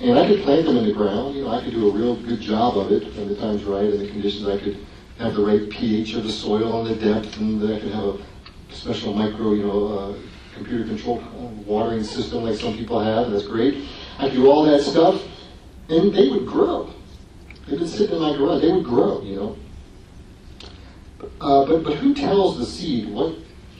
And 0.00 0.18
I 0.18 0.26
could 0.26 0.42
plant 0.42 0.66
them 0.66 0.76
in 0.76 0.86
the 0.86 0.92
ground. 0.92 1.36
You 1.36 1.44
know, 1.44 1.50
I 1.50 1.62
could 1.62 1.72
do 1.72 1.88
a 1.88 1.92
real 1.92 2.16
good 2.16 2.40
job 2.40 2.76
of 2.76 2.92
it 2.92 3.14
when 3.14 3.28
the 3.28 3.36
time's 3.36 3.64
right 3.64 3.84
and 3.84 4.00
the 4.00 4.08
conditions. 4.08 4.46
I 4.46 4.58
could 4.58 4.84
have 5.18 5.34
the 5.34 5.44
right 5.44 5.70
pH 5.70 6.14
of 6.14 6.24
the 6.24 6.32
soil 6.32 6.86
and 6.86 6.90
the 6.90 7.12
depth, 7.12 7.38
and 7.38 7.62
I 7.62 7.80
could 7.80 7.92
have 7.92 8.04
a 8.04 8.18
special 8.70 9.14
micro, 9.14 9.54
you 9.54 9.66
know, 9.66 9.86
uh, 9.86 10.14
computer 10.54 10.84
controlled 10.84 11.22
watering 11.66 12.02
system 12.02 12.44
like 12.44 12.56
some 12.56 12.76
people 12.76 13.00
have, 13.00 13.26
and 13.26 13.34
that's 13.34 13.46
great. 13.46 13.84
I 14.18 14.28
do 14.28 14.50
all 14.50 14.64
that 14.64 14.82
stuff, 14.82 15.22
and 15.88 16.12
they 16.12 16.28
would 16.28 16.46
grow. 16.46 16.92
They've 17.66 17.78
been 17.78 17.88
sitting 17.88 18.16
in 18.16 18.22
my 18.22 18.36
garage. 18.36 18.62
They 18.62 18.72
would 18.72 18.84
grow, 18.84 19.22
you 19.22 19.36
know. 19.36 19.56
Uh, 21.40 21.64
but 21.64 21.82
but 21.82 21.94
who 21.94 22.14
tells 22.14 22.58
the 22.58 22.66
seed 22.66 23.08
what 23.08 23.34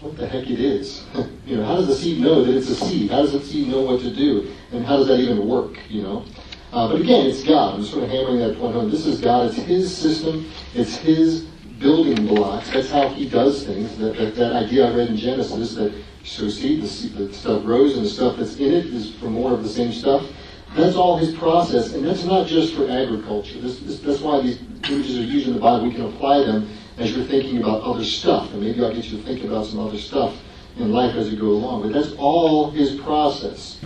what 0.06 0.16
the 0.16 0.26
heck 0.26 0.48
it 0.48 0.60
is? 0.60 1.04
you 1.46 1.56
know, 1.56 1.64
how 1.64 1.76
does 1.76 1.88
the 1.88 1.94
seed 1.94 2.20
know 2.20 2.44
that 2.44 2.56
it's 2.56 2.68
a 2.68 2.74
seed? 2.74 3.10
How 3.10 3.22
does 3.22 3.32
the 3.32 3.40
seed 3.40 3.68
know 3.68 3.82
what 3.82 4.00
to 4.00 4.14
do? 4.14 4.52
And 4.72 4.84
how 4.84 4.96
does 4.96 5.08
that 5.08 5.20
even 5.20 5.46
work? 5.46 5.78
You 5.88 6.02
know. 6.02 6.24
Uh, 6.72 6.88
but 6.88 7.00
again, 7.00 7.26
it's 7.26 7.42
God. 7.42 7.74
I'm 7.74 7.84
sort 7.84 8.04
of 8.04 8.10
hammering 8.10 8.38
that 8.38 8.58
point 8.58 8.74
home. 8.74 8.90
This 8.90 9.06
is 9.06 9.20
God. 9.20 9.46
It's 9.46 9.56
His 9.56 9.94
system. 9.96 10.50
It's 10.74 10.96
His 10.96 11.42
building 11.78 12.26
blocks. 12.26 12.70
That's 12.70 12.90
how 12.90 13.08
He 13.08 13.28
does 13.28 13.64
things. 13.64 13.96
That, 13.98 14.16
that, 14.16 14.34
that 14.36 14.52
idea 14.52 14.90
I 14.90 14.94
read 14.94 15.08
in 15.08 15.16
Genesis 15.16 15.74
that 15.74 15.92
so 16.24 16.48
seed, 16.48 16.82
the, 16.82 16.88
seed, 16.88 17.14
the 17.14 17.32
stuff 17.32 17.62
grows, 17.62 17.96
and 17.96 18.04
the 18.04 18.10
stuff 18.10 18.36
that's 18.36 18.56
in 18.56 18.72
it 18.72 18.86
is 18.86 19.14
for 19.14 19.26
more 19.26 19.52
of 19.52 19.62
the 19.62 19.68
same 19.68 19.92
stuff. 19.92 20.26
That's 20.74 20.96
all 20.96 21.16
His 21.16 21.34
process, 21.34 21.94
and 21.94 22.04
that's 22.04 22.24
not 22.24 22.46
just 22.46 22.74
for 22.74 22.90
agriculture. 22.90 23.60
This, 23.60 23.78
this, 23.78 24.00
that's 24.00 24.20
why 24.20 24.42
these 24.42 24.60
images 24.90 25.18
are 25.18 25.22
used 25.22 25.46
in 25.46 25.54
the 25.54 25.60
Bible. 25.60 25.88
We 25.88 25.94
can 25.94 26.04
apply 26.04 26.40
them 26.40 26.68
as 26.98 27.14
you're 27.14 27.26
thinking 27.26 27.58
about 27.58 27.82
other 27.82 28.04
stuff, 28.04 28.52
and 28.52 28.62
maybe 28.62 28.82
I'll 28.82 28.94
get 28.94 29.04
you 29.04 29.18
to 29.18 29.22
think 29.24 29.44
about 29.44 29.66
some 29.66 29.80
other 29.80 29.98
stuff 29.98 30.34
in 30.76 30.92
life 30.92 31.14
as 31.14 31.30
you 31.30 31.38
go 31.38 31.48
along. 31.48 31.82
But 31.82 31.92
that's 31.92 32.12
all 32.14 32.70
His 32.70 32.98
process, 33.00 33.80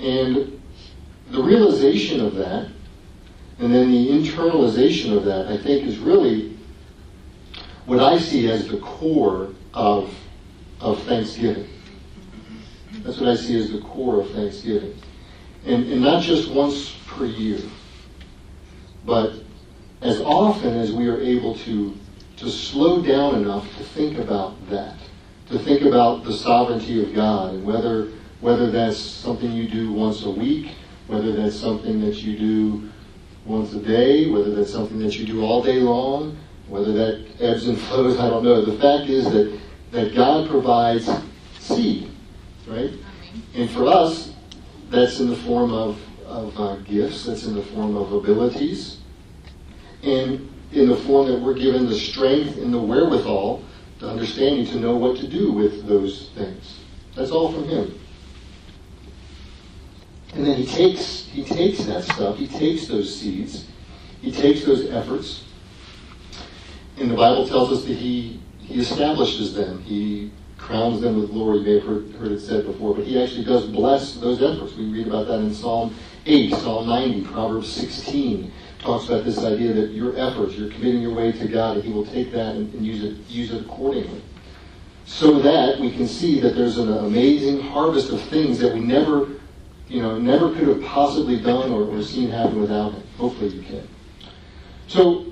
and 0.00 0.60
the 1.30 1.42
realization 1.42 2.20
of 2.20 2.34
that, 2.36 2.68
and 3.58 3.74
then 3.74 3.90
the 3.90 4.08
internalization 4.08 5.16
of 5.16 5.24
that, 5.24 5.46
I 5.48 5.56
think, 5.56 5.86
is 5.86 5.98
really 5.98 6.56
what 7.86 8.00
I 8.00 8.18
see 8.18 8.50
as 8.50 8.68
the 8.68 8.78
core 8.78 9.50
of, 9.72 10.12
of 10.80 11.02
Thanksgiving. 11.04 11.68
That's 13.02 13.18
what 13.18 13.28
I 13.28 13.36
see 13.36 13.58
as 13.58 13.70
the 13.70 13.80
core 13.80 14.20
of 14.20 14.30
Thanksgiving. 14.32 15.00
And, 15.64 15.90
and 15.90 16.00
not 16.02 16.22
just 16.22 16.50
once 16.50 16.96
per 17.06 17.24
year, 17.24 17.60
but 19.04 19.34
as 20.02 20.20
often 20.20 20.74
as 20.74 20.92
we 20.92 21.08
are 21.08 21.20
able 21.20 21.56
to, 21.58 21.96
to 22.36 22.50
slow 22.50 23.02
down 23.02 23.36
enough 23.36 23.66
to 23.76 23.84
think 23.84 24.18
about 24.18 24.54
that, 24.68 24.96
to 25.48 25.58
think 25.58 25.82
about 25.82 26.24
the 26.24 26.32
sovereignty 26.32 27.02
of 27.02 27.14
God, 27.14 27.54
and 27.54 27.64
whether, 27.64 28.08
whether 28.40 28.70
that's 28.70 28.98
something 28.98 29.52
you 29.52 29.68
do 29.68 29.92
once 29.92 30.24
a 30.24 30.30
week, 30.30 30.72
whether 31.06 31.32
that's 31.32 31.56
something 31.56 32.00
that 32.00 32.16
you 32.16 32.38
do 32.38 32.90
once 33.44 33.72
a 33.74 33.80
day, 33.80 34.28
whether 34.28 34.54
that's 34.54 34.72
something 34.72 34.98
that 34.98 35.18
you 35.18 35.24
do 35.24 35.42
all 35.42 35.62
day 35.62 35.78
long, 35.78 36.36
whether 36.68 36.92
that 36.92 37.24
ebbs 37.40 37.68
and 37.68 37.78
flows, 37.78 38.18
I 38.18 38.28
don't 38.28 38.42
know. 38.42 38.64
The 38.64 38.78
fact 38.78 39.08
is 39.08 39.24
that, 39.30 39.58
that 39.92 40.14
God 40.14 40.48
provides 40.48 41.08
seed, 41.58 42.10
right? 42.66 42.92
And 43.54 43.70
for 43.70 43.86
us, 43.86 44.32
that's 44.90 45.20
in 45.20 45.30
the 45.30 45.36
form 45.36 45.72
of, 45.72 46.00
of 46.26 46.60
uh, 46.60 46.76
gifts, 46.76 47.26
that's 47.26 47.44
in 47.44 47.54
the 47.54 47.62
form 47.62 47.96
of 47.96 48.12
abilities, 48.12 48.98
and 50.02 50.52
in 50.72 50.88
the 50.88 50.96
form 50.96 51.28
that 51.28 51.40
we're 51.40 51.54
given 51.54 51.86
the 51.86 51.94
strength 51.94 52.56
and 52.58 52.72
the 52.72 52.80
wherewithal, 52.80 53.62
the 53.98 54.08
understanding 54.08 54.66
to 54.66 54.78
know 54.78 54.96
what 54.96 55.16
to 55.18 55.28
do 55.28 55.52
with 55.52 55.86
those 55.86 56.30
things. 56.34 56.80
That's 57.14 57.30
all 57.30 57.52
from 57.52 57.64
Him. 57.64 57.98
And 60.34 60.46
then 60.46 60.56
he 60.56 60.66
takes 60.66 61.24
he 61.24 61.44
takes 61.44 61.84
that 61.84 62.04
stuff, 62.04 62.36
he 62.36 62.46
takes 62.46 62.88
those 62.88 63.14
seeds, 63.14 63.66
he 64.20 64.30
takes 64.30 64.64
those 64.64 64.90
efforts. 64.90 65.44
And 66.98 67.10
the 67.10 67.14
Bible 67.14 67.48
tells 67.48 67.72
us 67.72 67.84
that 67.84 67.94
he 67.94 68.40
he 68.58 68.80
establishes 68.80 69.54
them. 69.54 69.82
He 69.82 70.32
crowns 70.58 71.00
them 71.00 71.20
with 71.20 71.30
glory. 71.30 71.58
You 71.58 71.64
may 71.64 71.74
have 71.74 71.84
heard, 71.84 72.10
heard 72.16 72.32
it 72.32 72.40
said 72.40 72.66
before, 72.66 72.94
but 72.94 73.04
he 73.04 73.22
actually 73.22 73.44
does 73.44 73.66
bless 73.66 74.14
those 74.14 74.42
efforts. 74.42 74.74
We 74.74 74.86
read 74.90 75.06
about 75.06 75.28
that 75.28 75.38
in 75.38 75.54
Psalm 75.54 75.94
8, 76.26 76.52
Psalm 76.54 76.88
90, 76.88 77.22
Proverbs 77.22 77.72
16 77.72 78.52
talks 78.86 79.06
about 79.06 79.24
this 79.24 79.38
idea 79.38 79.72
that 79.74 79.90
your 79.90 80.16
efforts, 80.16 80.54
you're 80.54 80.70
committing 80.70 81.02
your 81.02 81.14
way 81.14 81.32
to 81.32 81.48
God, 81.48 81.76
and 81.76 81.84
He 81.84 81.92
will 81.92 82.06
take 82.06 82.32
that 82.32 82.56
and, 82.56 82.72
and 82.72 82.86
use 82.86 83.04
it 83.04 83.16
use 83.28 83.52
it 83.52 83.62
accordingly. 83.62 84.22
So 85.04 85.38
that 85.40 85.78
we 85.78 85.90
can 85.90 86.08
see 86.08 86.40
that 86.40 86.56
there's 86.56 86.78
an 86.78 86.92
amazing 86.92 87.60
harvest 87.60 88.10
of 88.10 88.20
things 88.22 88.58
that 88.58 88.72
we 88.72 88.80
never 88.80 89.28
you 89.88 90.02
know, 90.02 90.18
never 90.18 90.52
could 90.52 90.68
have 90.68 90.82
possibly 90.82 91.38
done 91.40 91.70
or, 91.70 91.84
or 91.84 92.02
seen 92.02 92.30
happen 92.30 92.60
without 92.60 92.92
him. 92.92 93.02
Hopefully 93.16 93.50
you 93.50 93.62
can. 93.62 93.86
So 94.88 95.26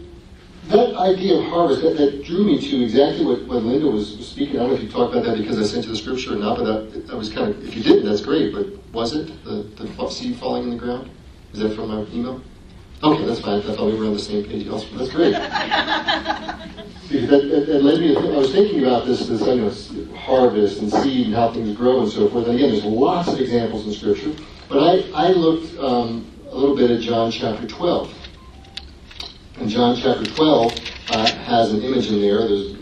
that 0.68 0.94
idea 0.94 1.38
of 1.38 1.44
harvest, 1.46 1.82
that, 1.82 1.96
that 1.96 2.24
drew 2.24 2.44
me 2.44 2.60
to 2.60 2.82
exactly 2.82 3.24
what, 3.24 3.44
what 3.46 3.62
Linda 3.62 3.86
was, 3.86 4.26
speaking. 4.26 4.56
I 4.56 4.60
don't 4.60 4.70
know 4.70 4.76
if 4.76 4.82
you 4.82 4.88
talked 4.88 5.12
about 5.12 5.26
that 5.26 5.38
because 5.38 5.58
I 5.58 5.64
sent 5.64 5.84
you 5.84 5.90
the 5.90 5.96
scripture 5.96 6.34
or 6.34 6.36
not, 6.36 6.58
but 6.58 6.64
that, 6.64 7.06
that 7.08 7.16
was 7.16 7.32
kind 7.32 7.50
of, 7.50 7.66
if 7.66 7.76
you 7.76 7.82
didn't, 7.82 8.06
that's 8.06 8.20
great, 8.20 8.54
but 8.54 8.66
was 8.92 9.14
it 9.14 9.44
the, 9.44 9.62
the 9.76 10.08
seed 10.08 10.36
falling 10.36 10.64
in 10.64 10.70
the 10.70 10.76
ground? 10.76 11.10
Is 11.52 11.60
that 11.60 11.74
from 11.74 11.88
my 11.88 12.10
email? 12.12 12.40
Okay, 13.04 13.26
that's 13.26 13.40
fine. 13.40 13.60
I 13.60 13.62
thought 13.62 13.92
we 13.92 13.98
were 13.98 14.06
on 14.06 14.14
the 14.14 14.18
same 14.18 14.44
page. 14.44 14.66
That's 14.66 15.10
great. 15.10 15.32
that, 15.32 16.70
that, 17.10 17.66
that, 17.66 17.82
led 17.82 18.00
me 18.00 18.16
I 18.16 18.20
was 18.38 18.50
thinking 18.50 18.82
about 18.82 19.04
this, 19.04 19.26
this 19.26 19.42
you 19.46 19.56
know, 19.56 20.16
harvest 20.16 20.80
and 20.80 20.90
seed 20.90 21.26
and 21.26 21.34
how 21.34 21.52
things 21.52 21.76
grow 21.76 22.00
and 22.00 22.10
so 22.10 22.30
forth. 22.30 22.46
And 22.46 22.56
again, 22.56 22.70
there's 22.70 22.84
lots 22.84 23.28
of 23.28 23.38
examples 23.38 23.86
in 23.86 23.92
Scripture. 23.92 24.34
But 24.70 24.78
I, 24.78 25.26
I 25.26 25.32
looked 25.32 25.78
um, 25.78 26.26
a 26.48 26.56
little 26.56 26.74
bit 26.74 26.90
at 26.90 27.02
John 27.02 27.30
chapter 27.30 27.66
12. 27.66 28.10
And 29.58 29.68
John 29.68 29.96
chapter 29.96 30.24
12 30.24 30.72
uh, 31.10 31.26
has 31.26 31.74
an 31.74 31.82
image 31.82 32.10
in 32.10 32.22
there 32.22 32.48
there's, 32.48 32.74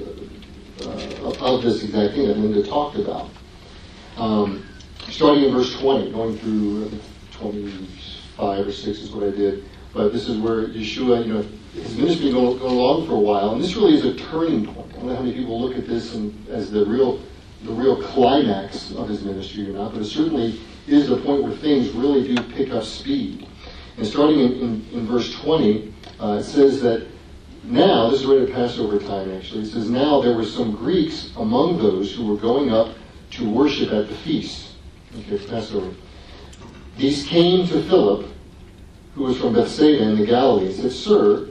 uh, 0.87 1.35
of 1.41 1.63
this 1.65 1.83
exact 1.83 2.15
thing 2.15 2.29
that 2.29 2.39
Linda 2.39 2.63
talked 2.65 2.97
about. 2.97 3.29
Um, 4.17 4.65
starting 5.09 5.43
in 5.47 5.53
verse 5.53 5.77
20, 5.81 6.13
going 6.13 6.39
through 6.39 6.93
25 7.33 8.69
or 8.69 8.73
6 8.73 8.99
is 9.01 9.11
what 9.11 9.25
I 9.25 9.31
did. 9.31 9.65
But 9.95 10.13
this 10.13 10.29
is 10.29 10.39
where 10.39 10.69
Yeshua, 10.69 11.27
you 11.27 11.35
know, 11.35 11.45
his 11.75 11.97
ministry 11.97 12.31
going, 12.31 12.59
going 12.59 12.77
along 12.77 13.07
for 13.07 13.15
a 13.15 13.19
while, 13.19 13.53
and 13.53 13.63
this 13.63 13.75
really 13.77 13.95
is 13.95 14.05
a 14.05 14.15
turning 14.15 14.67
point. 14.67 14.91
I 14.93 14.97
don't 14.97 15.07
know 15.07 15.17
how 15.17 15.23
many 15.23 15.35
people 15.35 15.61
look 15.61 15.77
at 15.77 15.87
this 15.87 16.15
and, 16.15 16.49
as 16.49 16.71
the 16.71 16.85
real, 16.87 17.21
the 17.65 17.73
real 17.73 18.03
climax 18.03 18.93
of 18.93 19.09
his 19.09 19.23
ministry 19.23 19.69
or 19.69 19.75
not, 19.75 19.93
but 19.93 20.03
it 20.03 20.07
certainly 20.07 20.61
is 20.87 21.09
the 21.09 21.17
point 21.19 21.43
where 21.43 21.53
things 21.53 21.91
really 21.91 22.35
do 22.35 22.43
pick 22.55 22.71
up 22.71 22.85
speed. 22.85 23.47
And 23.97 24.07
starting 24.07 24.41
in, 24.41 24.53
in, 24.53 24.87
in 24.93 25.07
verse 25.07 25.35
20, 25.41 25.93
uh, 26.21 26.39
it 26.41 26.45
says 26.45 26.81
that 26.83 27.07
now, 27.65 28.11
this 28.11 28.21
is 28.21 28.27
right 28.27 28.41
at 28.41 28.53
Passover 28.53 28.99
time 28.99 29.33
actually, 29.33 29.63
it 29.63 29.67
says, 29.67 29.89
Now 29.89 30.21
there 30.21 30.35
were 30.35 30.45
some 30.45 30.73
Greeks 30.73 31.31
among 31.37 31.79
those 31.79 32.13
who 32.13 32.27
were 32.27 32.37
going 32.37 32.73
up 32.73 32.97
to 33.33 33.49
worship 33.49 33.93
at 33.93 34.09
the 34.09 34.15
feast. 34.17 34.73
Okay, 35.21 35.39
Passover. 35.47 35.95
These 36.97 37.25
came 37.27 37.67
to 37.69 37.83
Philip 37.85 38.32
who 39.15 39.25
was 39.25 39.39
from 39.39 39.55
Bethsaida 39.55 40.03
in 40.03 40.19
the 40.19 40.27
Galilee, 40.27 40.67
and 40.67 40.75
said, 40.75 40.93
Sir, 40.93 41.49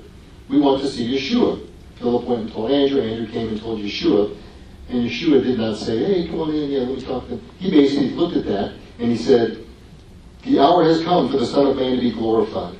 we 0.49 0.59
want 0.59 0.81
to 0.81 0.87
see 0.87 1.15
Yeshua. 1.15 1.67
Philip 1.97 2.23
went 2.25 2.41
and 2.41 2.51
told 2.51 2.71
Andrew. 2.71 3.01
Andrew 3.01 3.27
came 3.27 3.49
and 3.49 3.59
told 3.59 3.79
Yeshua. 3.79 4.35
And 4.89 5.09
Yeshua 5.09 5.43
did 5.43 5.57
not 5.59 5.77
say, 5.77 6.03
Hey, 6.03 6.27
come 6.27 6.41
on 6.41 6.53
in, 6.53 6.69
yeah, 6.69 6.79
let 6.79 6.97
me 6.97 7.01
talk 7.01 7.23
to 7.25 7.35
him. 7.35 7.49
He 7.59 7.71
basically 7.71 8.09
looked 8.09 8.35
at 8.35 8.45
that 8.45 8.73
and 8.99 9.11
he 9.11 9.17
said, 9.17 9.65
The 10.43 10.59
hour 10.59 10.83
has 10.83 11.03
come 11.03 11.29
for 11.29 11.37
the 11.37 11.45
Son 11.45 11.67
of 11.67 11.77
Man 11.77 11.95
to 11.95 12.01
be 12.01 12.11
glorified. 12.11 12.77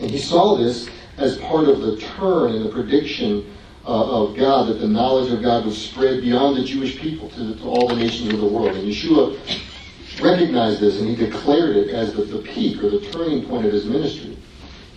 And 0.00 0.10
he 0.10 0.18
saw 0.18 0.56
this 0.56 0.88
as 1.16 1.38
part 1.38 1.68
of 1.68 1.80
the 1.80 1.96
turn 1.98 2.56
and 2.56 2.64
the 2.64 2.70
prediction 2.70 3.54
uh, 3.86 4.26
of 4.26 4.36
God, 4.36 4.68
that 4.68 4.80
the 4.80 4.88
knowledge 4.88 5.30
of 5.32 5.42
God 5.42 5.64
would 5.64 5.74
spread 5.74 6.20
beyond 6.22 6.56
the 6.56 6.64
Jewish 6.64 6.98
people 6.98 7.28
to, 7.30 7.44
the, 7.44 7.54
to 7.56 7.64
all 7.64 7.86
the 7.86 7.96
nations 7.96 8.32
of 8.32 8.40
the 8.40 8.46
world. 8.46 8.76
And 8.76 8.88
Yeshua 8.88 9.38
recognized 10.20 10.80
this 10.80 11.00
and 11.00 11.08
he 11.08 11.16
declared 11.16 11.76
it 11.76 11.90
as 11.90 12.14
the, 12.14 12.22
the 12.24 12.38
peak 12.38 12.82
or 12.82 12.90
the 12.90 13.00
turning 13.10 13.46
point 13.46 13.66
of 13.66 13.72
his 13.72 13.84
ministry. 13.84 14.36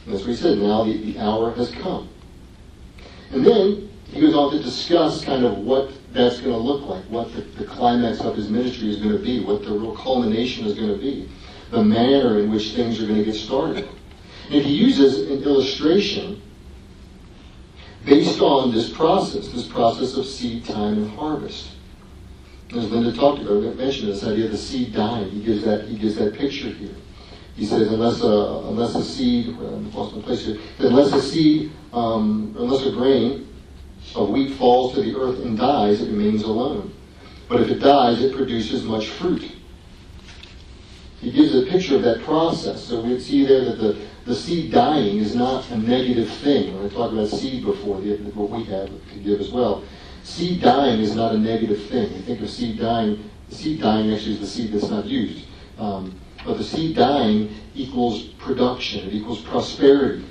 And 0.05 0.13
that's 0.13 0.21
what 0.21 0.29
he 0.29 0.35
said, 0.35 0.57
now 0.57 0.83
the, 0.83 0.97
the 0.97 1.19
hour 1.19 1.51
has 1.53 1.71
come. 1.71 2.09
And 3.31 3.45
then 3.45 3.89
he 4.05 4.21
goes 4.21 4.35
on 4.35 4.51
to 4.51 4.59
discuss 4.59 5.23
kind 5.23 5.43
of 5.43 5.57
what 5.57 5.91
that's 6.13 6.39
going 6.39 6.53
to 6.53 6.57
look 6.57 6.87
like, 6.87 7.03
what 7.05 7.33
the, 7.33 7.41
the 7.41 7.65
climax 7.65 8.21
of 8.21 8.35
his 8.35 8.49
ministry 8.49 8.89
is 8.89 8.97
going 8.97 9.11
to 9.11 9.21
be, 9.21 9.43
what 9.43 9.63
the 9.63 9.71
real 9.71 9.95
culmination 9.95 10.65
is 10.65 10.75
going 10.75 10.89
to 10.89 10.97
be, 10.97 11.29
the 11.71 11.83
manner 11.83 12.39
in 12.39 12.49
which 12.49 12.73
things 12.73 13.01
are 13.01 13.05
going 13.05 13.19
to 13.19 13.25
get 13.25 13.35
started. 13.35 13.87
And 14.49 14.63
he 14.63 14.73
uses 14.73 15.29
an 15.29 15.43
illustration 15.43 16.41
based 18.05 18.39
on 18.39 18.73
this 18.73 18.89
process, 18.89 19.49
this 19.49 19.67
process 19.67 20.15
of 20.15 20.25
seed 20.25 20.63
time 20.63 20.93
and 20.93 21.11
harvest 21.11 21.76
as 22.75 22.91
Linda 22.91 23.13
talked 23.13 23.41
about, 23.41 23.75
mentioned 23.77 24.09
this 24.09 24.23
idea 24.23 24.45
of 24.45 24.51
the 24.51 24.57
seed 24.57 24.93
dying. 24.93 25.29
He 25.31 25.41
gives 25.41 25.63
that 25.63 25.87
he 25.87 25.97
gives 25.97 26.15
that 26.15 26.33
picture 26.33 26.69
here. 26.69 26.95
He 27.55 27.65
says, 27.65 27.87
unless 27.87 28.21
a 28.21 28.61
unless 28.67 28.95
a 28.95 29.03
seed, 29.03 29.47
lost 29.47 30.15
my 30.15 30.21
place 30.21 30.45
here. 30.45 30.59
Unless 30.79 31.13
a 31.13 31.21
seed, 31.21 31.71
um, 31.93 32.55
unless 32.57 32.85
a 32.85 32.91
grain 32.91 33.47
of 34.15 34.29
wheat 34.29 34.53
falls 34.55 34.93
to 34.93 35.01
the 35.01 35.17
earth 35.17 35.39
and 35.39 35.57
dies, 35.57 36.01
it 36.01 36.11
remains 36.11 36.43
alone. 36.43 36.93
But 37.47 37.61
if 37.61 37.69
it 37.69 37.79
dies, 37.79 38.21
it 38.21 38.35
produces 38.35 38.83
much 38.83 39.07
fruit. 39.07 39.53
He 41.19 41.31
gives 41.31 41.55
a 41.55 41.65
picture 41.65 41.95
of 41.95 42.03
that 42.03 42.23
process. 42.23 42.83
So 42.83 43.01
we 43.01 43.19
see 43.19 43.45
there 43.45 43.65
that 43.65 43.79
the, 43.79 43.97
the 44.25 44.35
seed 44.35 44.71
dying 44.71 45.17
is 45.17 45.33
not 45.33 45.67
a 45.71 45.77
negative 45.77 46.29
thing. 46.29 46.75
When 46.75 46.85
I 46.85 46.93
talked 46.93 47.13
about 47.13 47.29
seed 47.29 47.65
before, 47.65 47.95
what 47.95 48.49
we 48.51 48.63
have 48.65 48.89
to 48.89 49.19
give 49.19 49.39
as 49.39 49.49
well 49.49 49.83
seed 50.27 50.61
dying 50.61 50.99
is 50.99 51.15
not 51.15 51.33
a 51.33 51.37
negative 51.37 51.81
thing. 51.87 52.13
You 52.13 52.21
think 52.21 52.41
of 52.41 52.49
seed 52.49 52.77
dying, 52.79 53.29
seed 53.49 53.81
dying 53.81 54.11
actually 54.13 54.33
is 54.33 54.39
the 54.41 54.47
seed 54.47 54.73
that's 54.73 54.89
not 54.89 55.05
used. 55.05 55.45
Um, 55.79 56.13
But 56.45 56.57
the 56.57 56.63
seed 56.63 56.95
dying 56.95 57.55
equals 57.75 58.23
production, 58.39 59.07
it 59.07 59.13
equals 59.13 59.41
prosperity. 59.41 60.23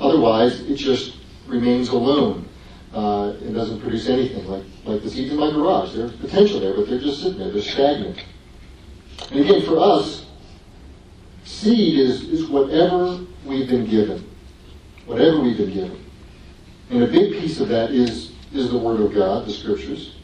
Otherwise, 0.00 0.60
it 0.68 0.76
just 0.76 1.16
remains 1.46 1.88
alone. 1.88 2.48
Uh, 2.92 3.34
it 3.40 3.52
doesn't 3.52 3.80
produce 3.80 4.08
anything. 4.08 4.46
Like, 4.46 4.64
like 4.84 5.02
the 5.02 5.10
seeds 5.10 5.32
in 5.32 5.38
my 5.38 5.50
garage, 5.50 5.94
there's 5.94 6.12
potential 6.12 6.60
there, 6.60 6.74
but 6.74 6.88
they're 6.88 7.00
just 7.00 7.22
sitting 7.22 7.38
there, 7.38 7.50
they're 7.50 7.62
stagnant. 7.62 8.22
And 9.30 9.40
again, 9.40 9.62
for 9.62 9.78
us, 9.78 10.26
seed 11.44 11.98
is, 11.98 12.22
is 12.28 12.46
whatever 12.46 13.20
we've 13.44 13.68
been 13.68 13.86
given. 13.86 14.28
Whatever 15.06 15.40
we've 15.40 15.56
been 15.56 15.72
given. 15.72 16.04
And 16.90 17.02
a 17.02 17.06
big 17.06 17.40
piece 17.40 17.60
of 17.60 17.68
that 17.68 17.90
is, 17.90 18.23
is 18.54 18.70
the 18.70 18.78
Word 18.78 19.00
of 19.00 19.12
God, 19.14 19.46
the 19.46 19.52
Scriptures. 19.52 20.16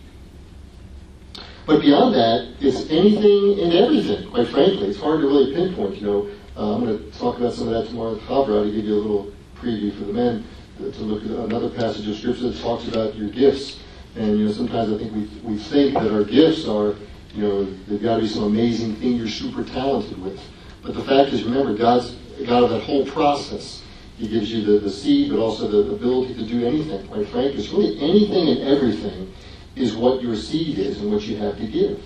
But 1.66 1.80
beyond 1.80 2.14
that, 2.14 2.54
it's 2.60 2.90
anything 2.90 3.60
and 3.60 3.72
everything, 3.72 4.28
quite 4.30 4.48
frankly. 4.48 4.88
It's 4.88 4.98
hard 4.98 5.20
to 5.20 5.26
really 5.26 5.54
pinpoint, 5.54 5.96
you 5.96 6.06
know. 6.06 6.30
Uh, 6.56 6.74
I'm 6.74 6.84
going 6.84 6.98
to 6.98 7.18
talk 7.18 7.38
about 7.38 7.52
some 7.52 7.68
of 7.68 7.74
that 7.74 7.88
tomorrow 7.88 8.16
at 8.16 8.22
Chavra 8.22 8.64
to 8.64 8.70
give 8.70 8.84
you 8.84 8.94
a 8.94 8.96
little 8.96 9.32
preview 9.56 9.96
for 9.96 10.04
the 10.04 10.12
men 10.12 10.44
uh, 10.80 10.90
to 10.90 11.00
look 11.02 11.22
at 11.22 11.30
another 11.30 11.70
passage 11.70 12.08
of 12.08 12.16
Scripture 12.16 12.50
that 12.50 12.60
talks 12.60 12.88
about 12.88 13.14
your 13.14 13.28
gifts. 13.28 13.78
And, 14.16 14.38
you 14.38 14.46
know, 14.46 14.52
sometimes 14.52 14.92
I 14.92 14.98
think 14.98 15.12
we, 15.14 15.20
we 15.48 15.58
think 15.58 15.94
that 15.94 16.12
our 16.12 16.24
gifts 16.24 16.66
are, 16.66 16.96
you 17.34 17.42
know, 17.42 17.64
they've 17.86 18.02
got 18.02 18.16
to 18.16 18.22
be 18.22 18.28
some 18.28 18.44
amazing 18.44 18.96
thing 18.96 19.12
you're 19.12 19.28
super 19.28 19.62
talented 19.62 20.20
with. 20.20 20.40
But 20.82 20.94
the 20.94 21.04
fact 21.04 21.32
is, 21.32 21.44
remember, 21.44 21.74
God's 21.74 22.16
God 22.46 22.64
of 22.64 22.70
that 22.70 22.82
whole 22.82 23.06
process. 23.06 23.82
He 24.20 24.28
gives 24.28 24.52
you 24.52 24.62
the, 24.62 24.80
the 24.80 24.90
seed, 24.90 25.30
but 25.30 25.38
also 25.38 25.66
the 25.66 25.94
ability 25.94 26.34
to 26.34 26.42
do 26.42 26.66
anything, 26.66 27.06
quite 27.08 27.26
frankly. 27.28 27.58
It's 27.58 27.70
really 27.70 27.98
anything 28.02 28.48
and 28.48 28.68
everything 28.68 29.32
is 29.76 29.96
what 29.96 30.20
your 30.20 30.36
seed 30.36 30.78
is 30.78 31.00
and 31.00 31.10
what 31.10 31.22
you 31.22 31.38
have 31.38 31.56
to 31.56 31.66
give. 31.66 32.04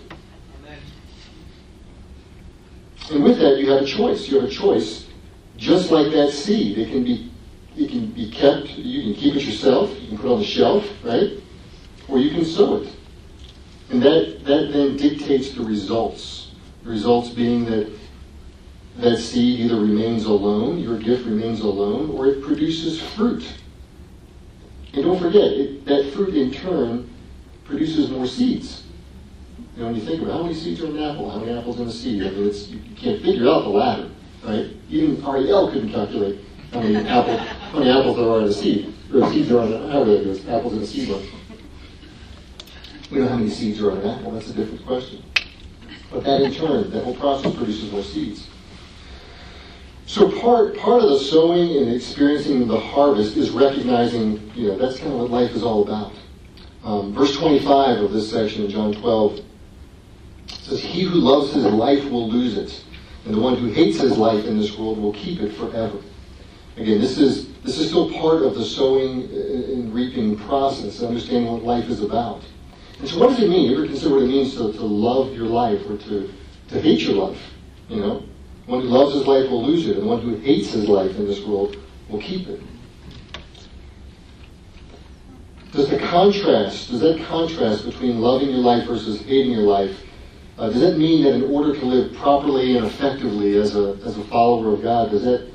And 3.10 3.24
with 3.24 3.40
that, 3.40 3.58
you 3.58 3.68
have 3.72 3.82
a 3.82 3.84
choice. 3.84 4.28
You 4.28 4.38
have 4.38 4.48
a 4.48 4.52
choice, 4.52 5.08
just 5.56 5.90
like 5.90 6.12
that 6.12 6.30
seed. 6.30 6.78
It 6.78 6.90
can 6.90 7.02
be, 7.02 7.32
it 7.76 7.90
can 7.90 8.06
be 8.12 8.30
kept. 8.30 8.68
You 8.70 9.02
can 9.02 9.20
keep 9.20 9.34
it 9.34 9.42
yourself. 9.42 9.90
You 10.00 10.06
can 10.06 10.18
put 10.18 10.26
it 10.26 10.32
on 10.34 10.38
the 10.38 10.46
shelf, 10.46 10.88
right? 11.02 11.32
Or 12.06 12.20
you 12.20 12.30
can 12.30 12.44
sow 12.44 12.76
it. 12.76 12.94
And 13.90 14.00
that 14.02 14.44
that 14.44 14.72
then 14.72 14.96
dictates 14.96 15.50
the 15.50 15.64
results. 15.64 16.52
The 16.84 16.90
results 16.90 17.30
being 17.30 17.64
that 17.64 17.90
that 18.98 19.18
seed 19.18 19.60
either 19.60 19.76
remains 19.76 20.24
alone, 20.24 20.78
your 20.78 20.98
gift 20.98 21.26
remains 21.26 21.60
alone, 21.60 22.10
or 22.10 22.26
it 22.26 22.42
produces 22.42 23.02
fruit. 23.02 23.44
And 24.92 25.02
don't 25.02 25.18
forget, 25.18 25.44
it, 25.44 25.84
that 25.86 26.12
fruit 26.12 26.34
in 26.34 26.52
turn 26.52 27.10
produces 27.64 28.10
more 28.10 28.26
seeds. 28.26 28.84
You 29.74 29.82
know, 29.82 29.86
when 29.86 29.96
you 29.96 30.02
think 30.02 30.22
about 30.22 30.34
how 30.34 30.42
many 30.42 30.54
seeds 30.54 30.80
are 30.80 30.86
in 30.86 30.96
an 30.96 31.02
apple, 31.02 31.28
how 31.28 31.38
many 31.38 31.52
apples 31.52 31.80
in 31.80 31.88
a 31.88 31.92
seed, 31.92 32.22
I 32.22 32.30
mean, 32.30 32.44
you 32.44 32.96
can't 32.96 33.20
figure 33.20 33.48
out 33.48 33.64
the 33.64 33.70
ladder, 33.70 34.08
right? 34.44 34.70
Even 34.88 35.20
REL 35.24 35.72
couldn't 35.72 35.90
calculate 35.90 36.40
how 36.72 36.80
many, 36.80 36.96
apple, 37.08 37.36
how 37.36 37.78
many 37.80 37.90
apples 37.90 38.16
there 38.16 38.28
are 38.28 38.38
in 38.40 38.44
a 38.44 38.52
seed, 38.52 38.94
or 39.12 39.28
seeds 39.32 39.50
are 39.50 39.60
on 39.60 39.72
a, 39.72 39.90
however 39.90 40.12
it 40.12 40.24
goes, 40.24 40.46
apples 40.46 40.74
in 40.74 40.82
a 40.82 40.86
seed 40.86 41.08
one. 41.08 41.26
We 43.10 43.18
know 43.18 43.28
how 43.28 43.36
many 43.36 43.50
seeds 43.50 43.82
are 43.82 43.90
on 43.90 43.98
an 43.98 44.06
apple, 44.06 44.30
that's 44.30 44.50
a 44.50 44.54
different 44.54 44.86
question. 44.86 45.24
But 46.12 46.22
that 46.22 46.42
in 46.42 46.54
turn, 46.54 46.90
that 46.90 47.02
whole 47.02 47.16
process 47.16 47.54
produces 47.56 47.90
more 47.90 48.04
seeds. 48.04 48.48
So 50.06 50.30
part 50.40 50.76
part 50.76 51.02
of 51.02 51.08
the 51.08 51.18
sowing 51.18 51.76
and 51.76 51.94
experiencing 51.94 52.68
the 52.68 52.78
harvest 52.78 53.36
is 53.36 53.50
recognizing, 53.50 54.50
you 54.54 54.68
know, 54.68 54.78
that's 54.78 54.98
kind 54.98 55.12
of 55.12 55.20
what 55.20 55.30
life 55.30 55.52
is 55.52 55.62
all 55.62 55.82
about. 55.82 56.12
Um, 56.84 57.14
verse 57.14 57.34
25 57.36 58.00
of 58.00 58.12
this 58.12 58.30
section 58.30 58.64
in 58.64 58.70
John 58.70 58.92
12 58.92 59.40
says, 60.48 60.80
He 60.80 61.02
who 61.02 61.14
loves 61.14 61.54
his 61.54 61.64
life 61.64 62.04
will 62.10 62.28
lose 62.28 62.58
it, 62.58 62.84
and 63.24 63.34
the 63.34 63.40
one 63.40 63.56
who 63.56 63.68
hates 63.68 63.98
his 63.98 64.18
life 64.18 64.44
in 64.44 64.58
this 64.58 64.76
world 64.76 64.98
will 64.98 65.14
keep 65.14 65.40
it 65.40 65.52
forever. 65.52 65.98
Again, 66.76 67.00
this 67.00 67.16
is 67.16 67.52
this 67.62 67.78
is 67.78 67.88
still 67.88 68.12
part 68.12 68.42
of 68.42 68.54
the 68.54 68.64
sowing 68.64 69.22
and 69.32 69.94
reaping 69.94 70.36
process, 70.36 71.02
understanding 71.02 71.50
what 71.50 71.62
life 71.62 71.88
is 71.88 72.02
about. 72.02 72.42
And 72.98 73.08
so 73.08 73.18
what 73.18 73.30
does 73.30 73.40
it 73.40 73.48
mean? 73.48 73.70
You 73.70 73.78
ever 73.78 73.86
consider 73.86 74.14
what 74.14 74.24
it 74.24 74.28
means 74.28 74.54
to, 74.56 74.72
to 74.72 74.82
love 74.82 75.34
your 75.34 75.46
life 75.46 75.80
or 75.88 75.96
to, 75.96 76.32
to 76.68 76.80
hate 76.80 77.00
your 77.00 77.14
life? 77.14 77.40
You 77.88 77.96
know? 77.96 78.24
One 78.66 78.80
who 78.80 78.88
loves 78.88 79.14
his 79.14 79.26
life 79.26 79.50
will 79.50 79.64
lose 79.64 79.86
it, 79.86 79.98
and 79.98 80.06
one 80.06 80.20
who 80.20 80.36
hates 80.36 80.72
his 80.72 80.88
life 80.88 81.14
in 81.16 81.26
this 81.26 81.44
world 81.44 81.76
will 82.08 82.20
keep 82.20 82.48
it. 82.48 82.60
Does 85.72 85.90
the 85.90 85.98
contrast, 85.98 86.90
does 86.90 87.00
that 87.00 87.24
contrast 87.26 87.84
between 87.84 88.20
loving 88.20 88.50
your 88.50 88.60
life 88.60 88.86
versus 88.86 89.20
hating 89.22 89.52
your 89.52 89.62
life, 89.62 90.00
uh, 90.56 90.70
does 90.70 90.80
that 90.80 90.96
mean 90.96 91.24
that 91.24 91.34
in 91.34 91.42
order 91.44 91.74
to 91.74 91.84
live 91.84 92.14
properly 92.14 92.76
and 92.76 92.86
effectively 92.86 93.56
as 93.56 93.74
a, 93.74 93.98
as 94.04 94.16
a 94.16 94.24
follower 94.24 94.72
of 94.74 94.82
God, 94.82 95.10
does 95.10 95.24
that, 95.24 95.50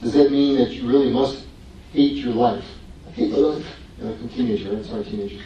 does 0.00 0.12
that 0.12 0.30
mean 0.30 0.56
that 0.58 0.70
you 0.70 0.88
really 0.88 1.12
must 1.12 1.44
hate 1.92 2.12
your 2.12 2.34
life? 2.34 2.64
I 3.08 3.10
hate 3.10 3.32
my 3.32 3.38
life. 3.38 3.66
Like 3.98 4.20
a 4.20 4.28
teenager, 4.28 4.74
right? 4.74 4.84
Sorry, 4.84 5.04
teenager. 5.04 5.42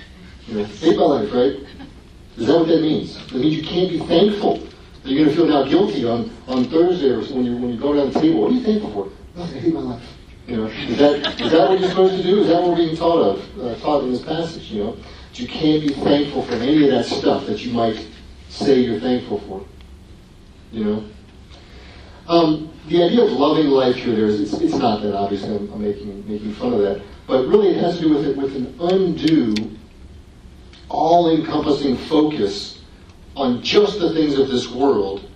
You 0.46 0.58
know, 0.58 0.64
hate 0.64 0.96
my 0.96 1.04
life, 1.04 1.32
right? 1.32 1.56
Is 2.36 2.46
that 2.46 2.58
what 2.58 2.68
that 2.68 2.82
means? 2.82 3.16
It 3.16 3.34
means 3.34 3.56
you 3.56 3.62
can't 3.62 3.88
be 3.88 3.98
thankful. 3.98 4.67
You're 5.08 5.24
going 5.24 5.34
to 5.34 5.34
feel 5.34 5.46
now 5.46 5.64
guilty 5.64 6.04
on, 6.04 6.30
on 6.46 6.64
Thursday 6.64 7.08
or 7.08 7.20
when 7.20 7.44
you 7.44 7.56
when 7.56 7.70
you 7.70 7.80
go 7.80 7.94
down 7.94 8.12
the 8.12 8.20
table. 8.20 8.42
What 8.42 8.52
are 8.52 8.54
you 8.54 8.62
thankful 8.62 8.92
for? 8.92 9.38
Nothing. 9.38 9.56
I 9.56 9.60
hate 9.60 9.74
my 9.74 9.80
life. 9.80 10.02
You 10.46 10.56
know, 10.56 10.66
is 10.66 10.98
that 10.98 11.40
is 11.40 11.50
that 11.52 11.70
what 11.70 11.80
you're 11.80 11.88
supposed 11.88 12.16
to 12.16 12.22
do? 12.22 12.40
Is 12.42 12.48
that 12.48 12.60
what 12.60 12.70
we're 12.70 12.76
being 12.76 12.96
taught 12.96 13.20
of, 13.20 13.58
uh, 13.58 13.74
taught 13.80 14.04
in 14.04 14.12
this 14.12 14.22
passage? 14.22 14.70
You 14.70 14.84
know, 14.84 14.96
that 14.96 15.40
you 15.40 15.48
can't 15.48 15.82
be 15.82 15.94
thankful 15.94 16.42
for 16.42 16.54
any 16.54 16.84
of 16.84 16.90
that 16.90 17.06
stuff 17.06 17.46
that 17.46 17.64
you 17.64 17.72
might 17.72 18.06
say 18.50 18.80
you're 18.80 19.00
thankful 19.00 19.40
for. 19.40 19.64
You 20.72 20.84
know, 20.84 21.04
um, 22.28 22.70
the 22.88 23.02
idea 23.02 23.24
of 23.24 23.30
loving 23.32 23.68
life 23.68 23.96
here, 23.96 24.14
there 24.14 24.26
is 24.26 24.40
it's, 24.40 24.60
it's 24.60 24.74
not 24.74 25.00
that 25.00 25.14
obviously 25.14 25.56
I'm, 25.56 25.72
I'm, 25.72 25.82
making 25.82 26.28
making 26.28 26.52
fun 26.54 26.74
of 26.74 26.80
that, 26.80 27.02
but 27.26 27.46
really 27.46 27.68
it 27.68 27.82
has 27.82 27.96
to 27.96 28.02
do 28.02 28.14
with 28.14 28.26
it 28.26 28.36
with 28.36 28.54
an 28.54 28.76
undue, 28.78 29.78
all-encompassing 30.90 31.96
focus 31.96 32.77
on 33.38 33.62
just 33.62 34.00
the 34.00 34.12
things 34.12 34.36
of 34.36 34.48
this 34.48 34.68
world, 34.68 35.30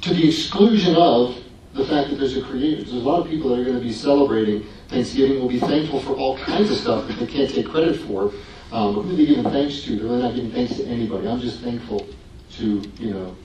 to 0.00 0.14
the 0.14 0.26
exclusion 0.26 0.96
of 0.96 1.36
the 1.74 1.84
fact 1.86 2.10
that 2.10 2.16
there's 2.16 2.36
a 2.36 2.42
creator. 2.42 2.82
There's 2.82 2.92
a 2.94 2.96
lot 2.96 3.20
of 3.20 3.28
people 3.28 3.50
that 3.50 3.60
are 3.60 3.64
going 3.64 3.76
to 3.76 3.82
be 3.82 3.92
celebrating 3.92 4.66
Thanksgiving 4.88 5.38
will 5.40 5.48
be 5.48 5.60
thankful 5.60 6.00
for 6.00 6.12
all 6.14 6.38
kinds 6.38 6.70
of 6.70 6.78
stuff 6.78 7.06
that 7.08 7.18
they 7.18 7.26
can't 7.26 7.50
take 7.50 7.68
credit 7.68 8.00
for. 8.00 8.32
Um, 8.72 8.94
but 8.94 9.02
who 9.02 9.12
are 9.12 9.16
they 9.16 9.26
giving 9.26 9.44
thanks 9.44 9.82
to? 9.82 9.96
They're 9.96 10.06
really 10.06 10.22
not 10.22 10.34
giving 10.34 10.52
thanks 10.52 10.76
to 10.76 10.86
anybody. 10.86 11.28
I'm 11.28 11.40
just 11.40 11.60
thankful 11.60 12.06
to, 12.52 12.82
you 12.98 13.10
know, 13.12 13.36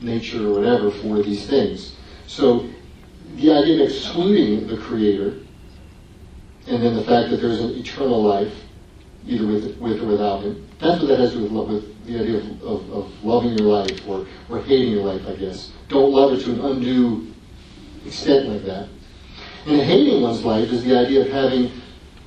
nature 0.00 0.46
or 0.46 0.52
whatever 0.52 0.90
for 0.90 1.22
these 1.22 1.46
things. 1.46 1.96
So 2.26 2.68
the 3.36 3.50
idea 3.52 3.82
of 3.82 3.90
excluding 3.90 4.66
the 4.66 4.76
creator 4.76 5.38
and 6.66 6.82
then 6.82 6.94
the 6.94 7.04
fact 7.04 7.30
that 7.30 7.38
there's 7.38 7.60
an 7.60 7.70
eternal 7.70 8.22
life, 8.22 8.52
either 9.26 9.46
with, 9.46 9.78
with 9.78 10.02
or 10.02 10.06
without 10.06 10.42
him, 10.42 10.68
that's 10.78 11.00
what 11.00 11.08
that 11.08 11.18
has 11.18 11.32
to 11.32 11.38
do 11.38 11.44
with, 11.44 11.68
with 11.68 11.91
the 12.06 12.18
idea 12.18 12.38
of, 12.38 12.62
of, 12.62 12.92
of 12.92 13.24
loving 13.24 13.56
your 13.56 13.68
life 13.68 14.06
or, 14.08 14.26
or 14.48 14.60
hating 14.62 14.92
your 14.92 15.04
life, 15.04 15.22
I 15.26 15.34
guess. 15.34 15.72
Don't 15.88 16.10
love 16.12 16.32
it 16.32 16.42
to 16.44 16.52
an 16.52 16.60
undue 16.60 17.32
extent 18.06 18.48
like 18.48 18.64
that. 18.64 18.88
And 19.66 19.80
hating 19.80 20.22
one's 20.22 20.44
life 20.44 20.70
is 20.70 20.82
the 20.84 20.98
idea 20.98 21.22
of 21.22 21.28
having, 21.28 21.70